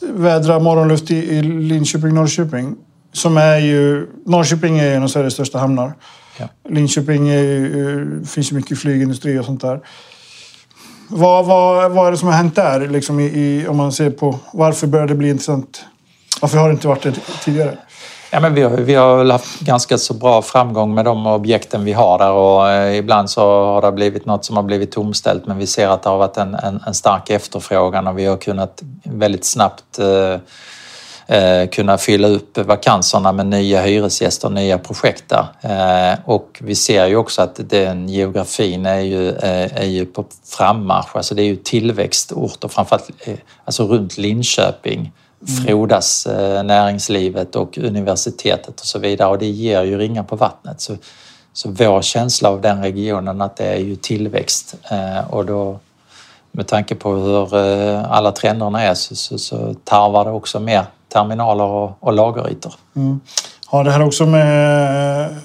vädra 0.01 0.59
morgonluft 0.59 1.11
i 1.11 1.41
Linköping, 1.41 2.13
Norrköping. 2.13 2.75
Som 3.13 3.37
är 3.37 3.57
ju... 3.57 4.07
Norrköping 4.25 4.79
är 4.79 4.95
en 4.95 5.03
av 5.03 5.07
Sveriges 5.07 5.33
största 5.33 5.57
hamnar. 5.57 5.93
Ja. 6.39 6.49
Linköping 6.69 7.29
är 7.29 7.41
ju, 7.41 8.25
finns 8.25 8.51
ju 8.51 8.55
mycket 8.55 8.79
flygindustri 8.79 9.39
och 9.39 9.45
sånt 9.45 9.61
där. 9.61 9.79
Vad, 11.11 11.45
vad, 11.45 11.91
vad 11.91 12.07
är 12.07 12.11
det 12.11 12.17
som 12.17 12.27
har 12.27 12.35
hänt 12.35 12.55
där? 12.55 12.87
Liksom 12.87 13.19
i, 13.19 13.23
i, 13.23 13.67
om 13.67 13.77
man 13.77 13.91
ser 13.91 14.09
på 14.09 14.39
varför 14.53 14.87
börjar 14.87 15.07
det 15.07 15.15
bli 15.15 15.29
intressant? 15.29 15.85
Varför 16.41 16.57
har 16.57 16.67
det 16.67 16.73
inte 16.73 16.87
varit 16.87 17.03
det 17.03 17.13
tidigare? 17.43 17.77
Ja, 18.31 18.39
men 18.39 18.53
vi, 18.53 18.61
har, 18.61 18.69
vi 18.69 18.95
har 18.95 19.25
haft 19.31 19.59
ganska 19.59 19.97
så 19.97 20.13
bra 20.13 20.41
framgång 20.41 20.93
med 20.93 21.05
de 21.05 21.27
objekten 21.27 21.85
vi 21.85 21.93
har 21.93 22.17
där 22.17 22.31
och 22.31 22.69
eh, 22.69 22.97
ibland 22.97 23.29
så 23.29 23.41
har 23.41 23.81
det 23.81 23.91
blivit 23.91 24.25
något 24.25 24.45
som 24.45 24.55
har 24.55 24.63
blivit 24.63 24.91
tomställt 24.91 25.47
men 25.47 25.57
vi 25.57 25.67
ser 25.67 25.87
att 25.87 26.03
det 26.03 26.09
har 26.09 26.17
varit 26.17 26.37
en, 26.37 26.55
en, 26.55 26.83
en 26.87 26.93
stark 26.93 27.29
efterfrågan 27.29 28.07
och 28.07 28.17
vi 28.17 28.25
har 28.25 28.37
kunnat 28.37 28.83
väldigt 29.03 29.45
snabbt 29.45 29.99
eh, 29.99 30.39
kunna 31.71 31.97
fylla 31.97 32.27
upp 32.27 32.57
vakanserna 32.57 33.31
med 33.31 33.45
nya 33.45 33.81
hyresgäster, 33.81 34.49
nya 34.49 34.77
projekt 34.77 35.23
där. 35.27 35.45
Eh, 35.61 36.19
och 36.25 36.59
vi 36.61 36.75
ser 36.75 37.07
ju 37.07 37.15
också 37.15 37.41
att 37.41 37.59
den 37.69 38.09
geografin 38.09 38.85
är 38.85 38.99
ju, 38.99 39.29
eh, 39.29 39.81
är 39.81 39.85
ju 39.85 40.05
på 40.05 40.25
frammarsch. 40.45 41.15
Alltså 41.15 41.35
det 41.35 41.41
är 41.41 41.45
ju 41.45 41.55
tillväxtorter, 41.55 42.67
framförallt 42.67 43.09
eh, 43.19 43.35
alltså 43.65 43.87
runt 43.87 44.17
Linköping 44.17 45.11
frodas 45.45 46.25
eh, 46.25 46.63
näringslivet 46.63 47.55
och 47.55 47.77
universitetet 47.77 48.79
och 48.79 48.85
så 48.85 48.99
vidare 48.99 49.29
och 49.29 49.39
det 49.39 49.45
ger 49.45 49.83
ju 49.83 49.97
ringar 49.97 50.23
på 50.23 50.35
vattnet. 50.35 50.81
Så, 50.81 50.97
så 51.53 51.69
vår 51.69 52.01
känsla 52.01 52.49
av 52.49 52.61
den 52.61 52.83
regionen 52.83 53.41
att 53.41 53.55
det 53.55 53.65
är 53.65 53.79
ju 53.79 53.95
tillväxt 53.95 54.75
eh, 54.91 55.33
och 55.33 55.45
då 55.45 55.79
med 56.51 56.67
tanke 56.67 56.95
på 56.95 57.13
hur 57.13 57.55
eh, 57.55 58.11
alla 58.11 58.31
trenderna 58.31 58.81
är 58.81 58.93
så, 58.93 59.15
så, 59.15 59.37
så 59.37 59.75
tarvar 59.83 60.25
det 60.25 60.31
också 60.31 60.59
mer 60.59 60.85
terminaler 61.13 61.63
och, 61.63 61.97
och 61.99 62.13
lagerytor. 62.13 62.73
Mm. 62.95 63.19
Har 63.65 63.83
det 63.83 63.91
här 63.91 64.03
också 64.03 64.25
med 64.25 65.35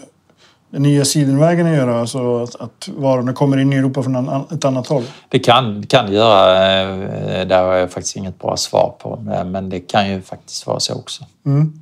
den 0.70 0.82
nya 0.82 1.04
Sidenvägen 1.04 1.66
att 1.66 1.76
göra? 1.76 2.00
Alltså 2.00 2.42
att, 2.42 2.60
att 2.60 2.88
varorna 2.96 3.32
kommer 3.32 3.60
in 3.60 3.72
i 3.72 3.76
Europa 3.76 4.02
från 4.02 4.44
ett 4.50 4.64
annat 4.64 4.86
håll? 4.86 5.04
Det 5.28 5.38
kan, 5.38 5.86
kan 5.86 6.12
göra. 6.12 6.82
Eh, 6.82 7.46
det 7.46 7.54
har 7.54 7.74
jag 7.74 7.92
faktiskt 7.92 8.16
inget 8.16 8.38
bra 8.38 8.56
svar 8.56 8.94
på. 8.98 9.18
Men 9.46 9.70
det 9.70 9.80
kan 9.80 10.10
ju 10.10 10.22
faktiskt 10.22 10.66
vara 10.66 10.80
så 10.80 10.94
också. 10.94 11.24
Mm. 11.46 11.72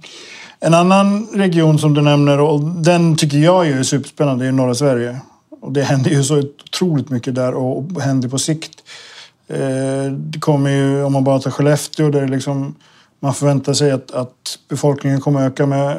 En 0.61 0.75
annan 0.75 1.29
region 1.35 1.79
som 1.79 1.95
du 1.95 2.01
nämner, 2.01 2.41
och 2.41 2.61
den 2.61 3.17
tycker 3.17 3.39
jag 3.39 3.69
är 3.69 3.83
superspännande, 3.83 4.47
är 4.47 4.53
norra 4.53 4.75
Sverige. 4.75 5.21
Och 5.63 5.73
det 5.73 5.83
händer 5.83 6.11
ju 6.11 6.25
så 6.25 6.39
otroligt 6.39 7.11
mycket 7.11 7.35
där 7.35 7.55
och 7.55 8.03
händer 8.03 8.29
på 8.29 8.39
sikt. 8.39 8.83
Eh, 9.49 10.13
det 10.13 10.39
kommer 10.41 10.71
ju, 10.71 11.05
om 11.05 11.13
man 11.13 11.25
bara 11.25 11.39
tar 11.39 11.51
Skellefteå, 11.51 12.11
där 12.11 12.21
det 12.21 12.29
liksom, 12.29 12.75
man 13.23 13.35
förväntar 13.35 13.73
sig 13.73 13.91
att, 13.91 14.11
att 14.11 14.59
befolkningen 14.69 15.21
kommer 15.21 15.47
öka 15.47 15.67
med 15.67 15.99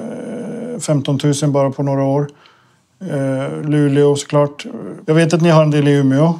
15 0.82 1.20
eh, 1.24 1.32
000 1.44 1.52
bara 1.52 1.72
på 1.72 1.84
några 1.84 2.04
år. 2.04 2.28
Eh, 3.02 3.70
Luleå 3.70 4.16
såklart. 4.16 4.66
Jag 5.06 5.16
vet 5.16 5.34
att 5.34 5.42
ni 5.42 5.50
har 5.50 5.64
en 5.64 5.72
del 5.72 5.88
i 5.88 5.92
Umeå. 5.92 6.40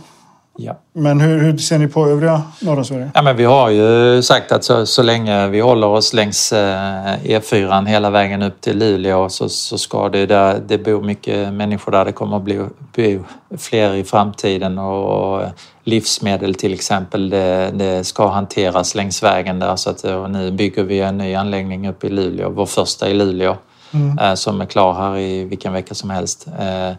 Ja. 0.58 0.80
Men 0.94 1.22
hur, 1.22 1.40
hur 1.40 1.58
ser 1.58 1.78
ni 1.78 1.88
på 1.88 2.08
övriga 2.08 2.42
norra 2.62 2.84
Sverige? 2.84 3.12
Ja, 3.14 3.22
men 3.22 3.38
vi 3.38 3.44
har 3.44 3.70
ju 3.70 4.22
sagt 4.22 4.52
att 4.52 4.64
så, 4.64 4.86
så 4.86 5.04
länge 5.04 5.48
vi 5.48 5.60
håller 5.60 5.88
oss 5.88 6.14
längs 6.14 6.54
E4 6.54 7.72
eh, 7.72 7.88
e 7.88 7.90
hela 7.90 8.10
vägen 8.10 8.42
upp 8.42 8.62
till 8.62 8.78
Luleå 8.78 9.30
så, 9.30 9.50
så 9.50 9.78
ska 9.78 10.10
det 10.10 10.26
där, 10.26 10.62
det 10.68 10.78
bor 10.78 11.02
mycket 11.02 11.54
människor 11.54 11.92
där. 11.92 12.06
Det 12.06 12.12
kommer 12.12 12.38
att 12.38 12.44
bli, 12.44 12.66
bli 12.94 13.20
fler 13.58 13.94
i 13.94 14.04
framtiden 14.04 14.78
och 14.78 15.42
livsmedel 15.84 16.56
till 16.56 16.74
exempel, 16.74 17.30
det, 17.30 17.72
det, 17.74 18.04
ska 18.04 18.28
hanteras 18.28 18.96
längs 18.96 19.24
vägen 19.24 19.60
där 19.60 19.76
så 19.76 19.90
att 19.90 20.04
nu 20.32 20.52
bygger 20.52 20.84
vi 20.84 21.00
en 21.00 21.18
ny 21.18 21.36
anläggning 21.36 21.90
uppe 21.90 22.08
i 22.08 22.10
Luleå, 22.10 22.50
vår 22.50 22.66
första 22.66 23.10
i 23.10 23.14
Luleå 23.14 23.58
mm. 23.94 24.20
Eh, 24.20 24.34
som 24.34 24.62
är 24.62 24.66
klar 24.66 24.94
här 24.94 25.18
i 25.18 25.44
vilken 25.44 25.74
vecka 25.74 25.96
som 25.96 26.10
helst. 26.10 26.48
Eh, 26.60 26.94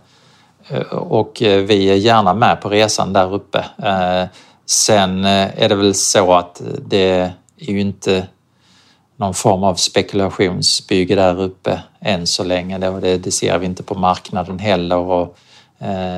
och 0.90 1.36
vi 1.40 1.90
är 1.90 1.94
gärna 1.94 2.34
med 2.34 2.60
på 2.60 2.68
resan 2.68 3.12
där 3.12 3.34
uppe. 3.34 3.58
Eh, 3.58 4.28
sen 4.66 5.24
är 5.24 5.68
det 5.68 5.74
väl 5.74 5.94
så 5.94 6.32
att 6.32 6.62
det 6.86 7.10
är 7.10 7.32
ju 7.56 7.80
inte 7.80 8.26
någon 9.16 9.34
form 9.34 9.64
av 9.64 9.74
spekulationsbygge 9.74 11.14
där 11.14 11.40
uppe 11.40 11.82
än 12.00 12.26
så 12.26 12.44
länge. 12.44 12.78
Det, 12.78 13.18
det 13.18 13.30
ser 13.30 13.58
vi 13.58 13.66
inte 13.66 13.82
på 13.82 13.94
marknaden 13.94 14.58
heller. 14.58 14.96
Och 14.96 15.38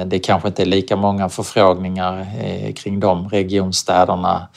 det 0.07 0.19
kanske 0.19 0.49
inte 0.49 0.62
är 0.62 0.66
lika 0.66 0.97
många 0.97 1.29
förfrågningar 1.29 2.27
kring 2.73 3.01
de 3.01 3.29
regionstäderna 3.29 4.49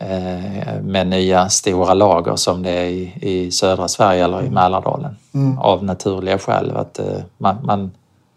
Eh, 0.00 0.82
med 0.82 1.06
nya 1.06 1.48
stora 1.48 1.94
lager 1.94 2.36
som 2.36 2.62
det 2.62 2.70
är 2.70 2.86
i, 2.86 3.12
i 3.20 3.50
södra 3.50 3.88
Sverige 3.88 4.24
eller 4.24 4.38
i 4.38 4.40
mm. 4.40 4.54
Mälardalen 4.54 5.16
mm. 5.34 5.58
av 5.58 5.84
naturliga 5.84 6.38
skäl. 6.38 6.76
Att, 6.76 6.98
eh, 6.98 7.20
man, 7.38 7.56
man 7.62 7.90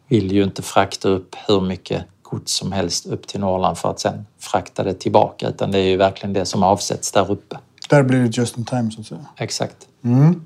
vill 0.07 0.31
ju 0.31 0.43
inte 0.43 0.61
frakta 0.61 1.09
upp 1.09 1.35
hur 1.47 1.61
mycket 1.61 2.03
gods 2.21 2.53
som 2.53 2.71
helst 2.71 3.05
upp 3.05 3.27
till 3.27 3.39
Norrland 3.39 3.77
för 3.77 3.89
att 3.91 3.99
sen 3.99 4.25
frakta 4.39 4.83
det 4.83 4.93
tillbaka 4.93 5.49
utan 5.49 5.71
det 5.71 5.79
är 5.79 5.83
ju 5.83 5.97
verkligen 5.97 6.33
det 6.33 6.45
som 6.45 6.63
avsätts 6.63 7.11
där 7.11 7.31
uppe. 7.31 7.57
Där 7.89 8.03
blir 8.03 8.19
det 8.19 8.37
just 8.37 8.57
in 8.57 8.65
time 8.65 8.91
så 8.91 9.01
att 9.01 9.07
säga. 9.07 9.25
Exakt. 9.37 9.87
Mm. 10.03 10.43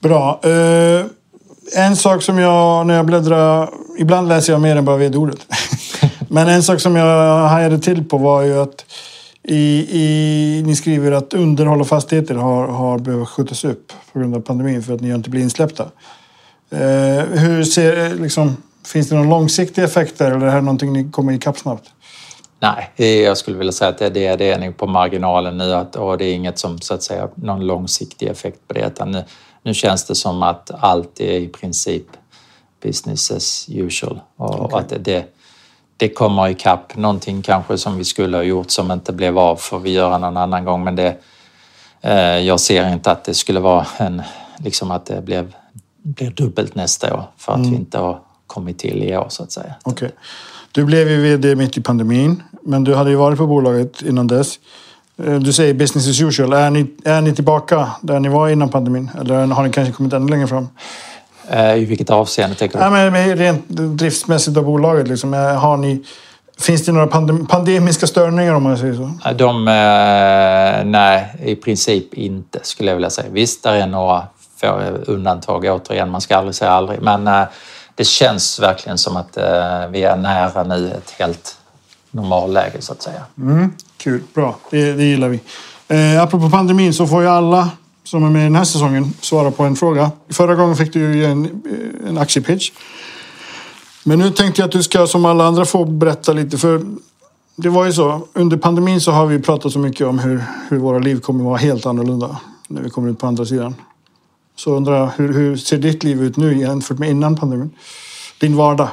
Bra. 0.00 0.40
Uh, 0.46 1.06
en 1.76 1.96
sak 1.96 2.22
som 2.22 2.38
jag 2.38 2.86
när 2.86 2.94
jag 2.94 3.06
bläddrar, 3.06 3.70
ibland 3.98 4.28
läser 4.28 4.52
jag 4.52 4.62
mer 4.62 4.76
än 4.76 4.84
bara 4.84 4.96
vd-ordet. 4.96 5.46
Men 6.28 6.48
en 6.48 6.62
sak 6.62 6.80
som 6.80 6.96
jag 6.96 7.48
hajade 7.48 7.78
till 7.78 8.04
på 8.04 8.18
var 8.18 8.42
ju 8.42 8.60
att 8.60 8.84
i, 9.42 9.86
i, 9.90 10.62
ni 10.66 10.76
skriver 10.76 11.12
att 11.12 11.34
underhåll 11.34 11.80
och 11.80 11.88
fastigheter 11.88 12.34
har, 12.34 12.68
har 12.68 12.98
behövt 12.98 13.28
skjutas 13.28 13.64
upp 13.64 13.92
på 14.12 14.18
grund 14.18 14.36
av 14.36 14.40
pandemin 14.40 14.82
för 14.82 14.94
att 14.94 15.00
ni 15.00 15.14
inte 15.14 15.30
blir 15.30 15.42
insläppta. 15.42 15.82
Eh, 16.70 17.24
hur 17.24 17.64
ser, 17.64 18.06
eh, 18.06 18.14
liksom, 18.14 18.56
finns 18.86 19.08
det 19.08 19.14
någon 19.14 19.28
långsiktig 19.28 19.82
effekt 19.82 20.18
där 20.18 20.26
eller 20.26 20.40
är 20.40 20.44
det 20.44 20.50
här 20.50 20.60
någonting 20.60 20.92
ni 20.92 21.10
kommer 21.10 21.32
ikapp 21.32 21.58
snabbt? 21.58 21.90
Nej, 22.60 23.22
jag 23.22 23.36
skulle 23.38 23.58
vilja 23.58 23.72
säga 23.72 23.88
att 23.88 23.98
det, 23.98 24.08
det, 24.08 24.36
det 24.36 24.50
är 24.50 24.58
nog 24.58 24.76
på 24.76 24.86
marginalen 24.86 25.58
nu 25.58 25.74
att, 25.74 25.96
och 25.96 26.18
det 26.18 26.24
är 26.24 26.34
inget 26.34 26.58
som 26.58 26.78
så 26.78 26.94
att 26.94 27.02
säga 27.02 27.28
någon 27.34 27.66
långsiktig 27.66 28.28
effekt 28.28 28.58
på 28.68 28.74
det. 28.74 28.86
Utan 28.86 29.10
nu, 29.10 29.24
nu 29.62 29.74
känns 29.74 30.04
det 30.04 30.14
som 30.14 30.42
att 30.42 30.70
allt 30.80 31.20
är 31.20 31.38
i 31.38 31.48
princip 31.48 32.06
business 32.82 33.30
as 33.30 33.66
usual 33.68 34.20
och 34.36 34.64
okay. 34.64 34.80
att 34.80 35.04
det, 35.04 35.24
det 35.96 36.08
kommer 36.08 36.48
ikapp. 36.48 36.96
Någonting 36.96 37.42
kanske 37.42 37.78
som 37.78 37.96
vi 37.96 38.04
skulle 38.04 38.36
ha 38.36 38.44
gjort 38.44 38.70
som 38.70 38.92
inte 38.92 39.12
blev 39.12 39.38
av 39.38 39.56
får 39.56 39.78
vi 39.78 39.90
göra 39.90 40.18
någon 40.18 40.36
annan 40.36 40.64
gång 40.64 40.84
men 40.84 40.96
det, 40.96 41.16
eh, 42.00 42.38
jag 42.38 42.60
ser 42.60 42.92
inte 42.92 43.10
att 43.10 43.24
det 43.24 43.34
skulle 43.34 43.60
vara 43.60 43.86
en, 43.96 44.22
liksom 44.58 44.90
att 44.90 45.06
det 45.06 45.22
blev, 45.22 45.54
blir 46.02 46.30
dubbelt 46.30 46.74
nästa 46.74 47.14
år 47.14 47.24
för 47.36 47.52
att 47.52 47.58
mm. 47.58 47.70
vi 47.70 47.76
inte 47.76 47.98
har 47.98 48.20
kommit 48.46 48.78
till 48.78 49.02
i 49.02 49.16
år 49.16 49.26
så 49.28 49.42
att 49.42 49.52
säga. 49.52 49.74
Okay. 49.84 50.10
Du 50.72 50.84
blev 50.84 51.10
ju 51.10 51.22
VD 51.22 51.56
mitt 51.56 51.78
i 51.78 51.80
pandemin 51.80 52.42
men 52.62 52.84
du 52.84 52.94
hade 52.94 53.10
ju 53.10 53.16
varit 53.16 53.38
på 53.38 53.46
bolaget 53.46 54.02
innan 54.02 54.26
dess. 54.26 54.58
Eh, 55.26 55.34
du 55.34 55.52
säger 55.52 55.74
business 55.74 56.08
as 56.08 56.20
usual. 56.20 56.52
Är 56.52 56.70
ni, 56.70 56.86
är 57.04 57.20
ni 57.20 57.34
tillbaka 57.34 57.90
där 58.00 58.20
ni 58.20 58.28
var 58.28 58.48
innan 58.48 58.68
pandemin? 58.68 59.10
Eller 59.20 59.46
har 59.46 59.62
ni 59.62 59.70
kanske 59.70 59.92
kommit 59.92 60.12
ännu 60.12 60.30
längre 60.30 60.46
fram? 60.46 60.68
Eh, 61.48 61.74
I 61.74 61.84
vilket 61.84 62.10
avseende 62.10 62.56
tänker 62.56 62.78
du? 62.78 62.84
Ja, 62.84 62.90
men 62.90 63.36
rent 63.36 63.68
driftsmässigt 63.68 64.56
av 64.56 64.64
bolaget. 64.64 65.08
Liksom. 65.08 65.34
Eh, 65.34 65.40
har 65.40 65.76
ni, 65.76 66.04
finns 66.58 66.84
det 66.84 66.92
några 66.92 67.06
pandem 67.06 67.46
pandemiska 67.46 68.06
störningar 68.06 68.54
om 68.54 68.62
man 68.62 68.78
säger 68.78 68.94
så? 68.94 69.32
De, 69.32 69.64
nej, 70.84 71.34
i 71.44 71.56
princip 71.56 72.14
inte 72.14 72.58
skulle 72.62 72.90
jag 72.90 72.96
vilja 72.96 73.10
säga. 73.10 73.28
Visst, 73.30 73.62
det 73.62 73.70
är 73.70 73.86
några 73.86 74.22
få 74.60 74.80
undantag 75.06 75.64
återigen. 75.64 76.10
Man 76.10 76.20
ska 76.20 76.36
aldrig 76.36 76.54
säga 76.54 76.70
aldrig. 76.70 77.02
Men 77.02 77.30
det 77.94 78.04
känns 78.04 78.60
verkligen 78.60 78.98
som 78.98 79.16
att 79.16 79.38
vi 79.90 80.02
är 80.02 80.16
nära 80.16 80.62
nu 80.62 80.90
ett 80.90 81.10
helt 81.18 81.56
normalläge 82.10 82.80
så 82.80 82.92
att 82.92 83.02
säga. 83.02 83.22
Mm, 83.38 83.72
kul, 83.96 84.22
bra. 84.34 84.56
Det, 84.70 84.92
det 84.92 85.04
gillar 85.04 85.28
vi. 85.28 85.40
Eh, 85.88 86.22
apropå 86.22 86.50
pandemin 86.50 86.94
så 86.94 87.06
får 87.06 87.22
ju 87.22 87.28
alla 87.28 87.70
som 88.04 88.24
är 88.24 88.30
med 88.30 88.42
den 88.42 88.56
här 88.56 88.64
säsongen 88.64 89.12
svara 89.20 89.50
på 89.50 89.64
en 89.64 89.76
fråga. 89.76 90.10
Förra 90.28 90.54
gången 90.54 90.76
fick 90.76 90.92
du 90.92 91.00
ju 91.00 91.24
en, 91.24 91.44
eh, 91.44 92.08
en 92.08 92.18
aktiepitch. 92.18 92.70
Men 94.04 94.18
nu 94.18 94.30
tänkte 94.30 94.62
jag 94.62 94.66
att 94.66 94.72
du 94.72 94.82
ska 94.82 95.06
som 95.06 95.24
alla 95.24 95.44
andra 95.44 95.64
få 95.64 95.84
berätta 95.84 96.32
lite. 96.32 96.58
För 96.58 96.82
det 97.56 97.68
var 97.68 97.84
ju 97.84 97.92
så, 97.92 98.26
under 98.32 98.56
pandemin 98.56 99.00
så 99.00 99.10
har 99.10 99.26
vi 99.26 99.38
pratat 99.38 99.72
så 99.72 99.78
mycket 99.78 100.06
om 100.06 100.18
hur, 100.18 100.44
hur 100.68 100.78
våra 100.78 100.98
liv 100.98 101.20
kommer 101.20 101.40
att 101.40 101.46
vara 101.46 101.56
helt 101.56 101.86
annorlunda 101.86 102.36
när 102.68 102.82
vi 102.82 102.90
kommer 102.90 103.10
ut 103.10 103.18
på 103.18 103.26
andra 103.26 103.46
sidan. 103.46 103.74
Så 104.56 104.76
undrar 104.76 104.98
jag, 104.98 105.10
hur, 105.16 105.32
hur 105.32 105.56
ser 105.56 105.78
ditt 105.78 106.04
liv 106.04 106.22
ut 106.22 106.36
nu 106.36 106.58
jämfört 106.58 106.98
med 106.98 107.10
innan 107.10 107.36
pandemin? 107.36 107.70
Din 108.40 108.56
vardag? 108.56 108.88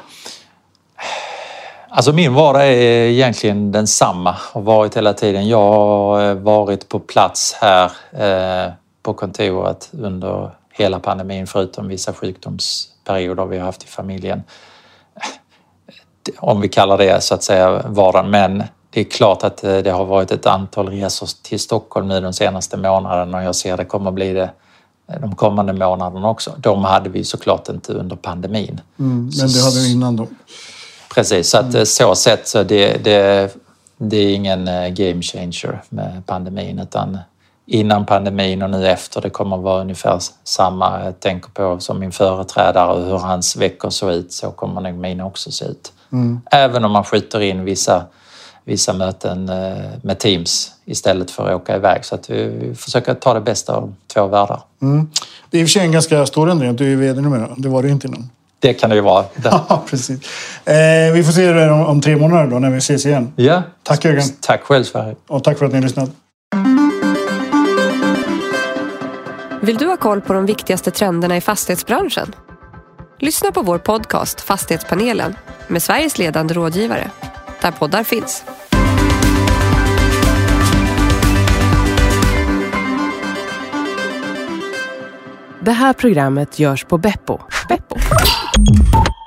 Alltså 1.97 2.13
min 2.13 2.33
vardag 2.33 2.67
är 2.67 3.07
egentligen 3.07 3.71
densamma 3.71 4.35
och 4.53 4.65
varit 4.65 4.97
hela 4.97 5.13
tiden. 5.13 5.47
Jag 5.47 5.71
har 5.71 6.33
varit 6.33 6.89
på 6.89 6.99
plats 6.99 7.55
här 7.61 7.91
eh, 8.11 8.73
på 9.03 9.13
kontoret 9.13 9.89
under 9.91 10.51
hela 10.71 10.99
pandemin 10.99 11.47
förutom 11.47 11.87
vissa 11.87 12.13
sjukdomsperioder 12.13 13.45
vi 13.45 13.57
har 13.57 13.65
haft 13.65 13.83
i 13.83 13.87
familjen. 13.87 14.43
Om 16.37 16.61
vi 16.61 16.69
kallar 16.69 16.97
det 16.97 17.23
så 17.23 17.33
att 17.33 17.43
säga 17.43 17.81
vardagen. 17.87 18.29
Men 18.29 18.63
det 18.89 18.99
är 18.99 19.03
klart 19.03 19.43
att 19.43 19.63
eh, 19.63 19.77
det 19.77 19.91
har 19.91 20.05
varit 20.05 20.31
ett 20.31 20.45
antal 20.45 20.89
resor 20.89 21.29
till 21.43 21.59
Stockholm 21.59 22.07
nu 22.07 22.21
de 22.21 22.33
senaste 22.33 22.77
månaderna 22.77 23.37
och 23.37 23.43
jag 23.43 23.55
ser 23.55 23.77
det 23.77 23.85
kommer 23.85 24.11
bli 24.11 24.33
det 24.33 24.51
eh, 25.11 25.21
de 25.21 25.35
kommande 25.35 25.73
månaderna 25.73 26.29
också. 26.29 26.55
De 26.57 26.83
hade 26.83 27.09
vi 27.09 27.23
såklart 27.23 27.69
inte 27.69 27.93
under 27.93 28.15
pandemin. 28.15 28.81
Mm, 28.99 29.29
men 29.39 29.47
det 29.47 29.61
hade 29.61 29.79
vi 29.79 29.91
innan 29.91 30.15
då? 30.15 30.27
Precis, 31.13 31.49
så 31.49 31.57
att 31.57 31.73
mm. 31.73 31.85
så 31.85 32.15
sett 32.15 32.47
så 32.47 32.63
det, 32.63 33.03
det, 33.03 33.55
det 33.97 34.17
är 34.17 34.35
ingen 34.35 34.65
game 34.95 35.21
changer 35.21 35.81
med 35.89 36.23
pandemin 36.25 36.79
utan 36.79 37.17
innan 37.67 38.05
pandemin 38.05 38.61
och 38.61 38.69
nu 38.69 38.87
efter. 38.87 39.21
Det 39.21 39.29
kommer 39.29 39.57
vara 39.57 39.81
ungefär 39.81 40.19
samma. 40.43 41.03
Jag 41.03 41.19
tänker 41.19 41.49
på 41.49 41.79
som 41.79 41.99
min 41.99 42.11
företrädare 42.11 42.93
och 42.93 43.05
hur 43.05 43.17
hans 43.17 43.55
veckor 43.55 43.89
såg 43.89 44.11
ut. 44.11 44.33
Så 44.33 44.51
kommer 44.51 44.81
nog 44.81 44.93
mina 44.93 45.25
också 45.25 45.51
se 45.51 45.65
ut. 45.65 45.93
Mm. 46.11 46.41
Även 46.51 46.85
om 46.85 46.91
man 46.91 47.03
skjuter 47.03 47.39
in 47.39 47.65
vissa, 47.65 48.05
vissa 48.63 48.93
möten 48.93 49.49
eh, 49.49 49.89
med 50.01 50.19
Teams 50.19 50.71
istället 50.85 51.31
för 51.31 51.47
att 51.47 51.61
åka 51.61 51.75
iväg. 51.75 52.05
Så 52.05 52.15
att 52.15 52.29
vi 52.29 52.73
försöker 52.75 53.13
ta 53.13 53.33
det 53.33 53.41
bästa 53.41 53.75
av 53.75 53.93
två 54.13 54.27
världar. 54.27 54.61
Mm. 54.81 55.09
Det 55.49 55.57
är 55.57 55.61
i 55.61 55.63
och 55.63 55.67
för 55.67 55.71
sig 55.71 55.85
en 55.85 55.91
ganska 55.91 56.25
stor 56.25 56.49
ändring 56.49 56.69
att 56.69 56.77
du 56.77 56.93
är 56.93 56.95
VD 56.95 57.21
numera. 57.21 57.49
Det 57.57 57.69
var 57.69 57.83
du 57.83 57.89
inte 57.89 58.07
innan. 58.07 58.29
Det 58.59 58.73
kan 58.73 58.89
det 58.89 58.95
ju 58.95 59.01
vara. 59.01 59.25
Ja, 59.43 59.83
precis. 59.89 60.19
Eh, 60.65 61.13
vi 61.13 61.23
får 61.23 61.31
se 61.31 61.51
det 61.51 61.71
om, 61.71 61.85
om, 61.85 62.01
tre 62.01 62.15
månader 62.15 62.47
då 62.47 62.59
när 62.59 62.69
vi 62.69 62.77
ses 62.77 63.05
igen. 63.05 63.33
Ja. 63.35 63.63
Tack 63.83 64.05
Jörgen. 64.05 64.23
Tack 64.41 64.63
själv 64.63 64.83
Sverige. 64.83 65.15
Och 65.27 65.43
tack 65.43 65.57
för 65.57 65.65
att 65.65 65.71
ni 65.71 65.77
har 65.77 65.83
lyssnat. 65.83 66.09
Vill 69.61 69.77
du 69.77 69.87
ha 69.87 69.97
koll 69.97 70.21
på 70.21 70.33
de 70.33 70.45
viktigaste 70.45 70.91
trenderna 70.91 71.37
i 71.37 71.41
fastighetsbranschen? 71.41 72.35
Lyssna 73.19 73.51
på 73.51 73.61
vår 73.61 73.77
podcast 73.77 74.41
Fastighetspanelen 74.41 75.35
med 75.67 75.83
Sveriges 75.83 76.17
ledande 76.17 76.53
rådgivare, 76.53 77.11
där 77.61 77.71
poddar 77.71 78.03
finns. 78.03 78.43
Det 85.61 85.71
här 85.71 85.93
programmet 85.93 86.59
görs 86.59 86.85
på 86.85 86.97
Beppo. 86.97 87.39
Beppo. 87.69 87.95
you 88.67 89.26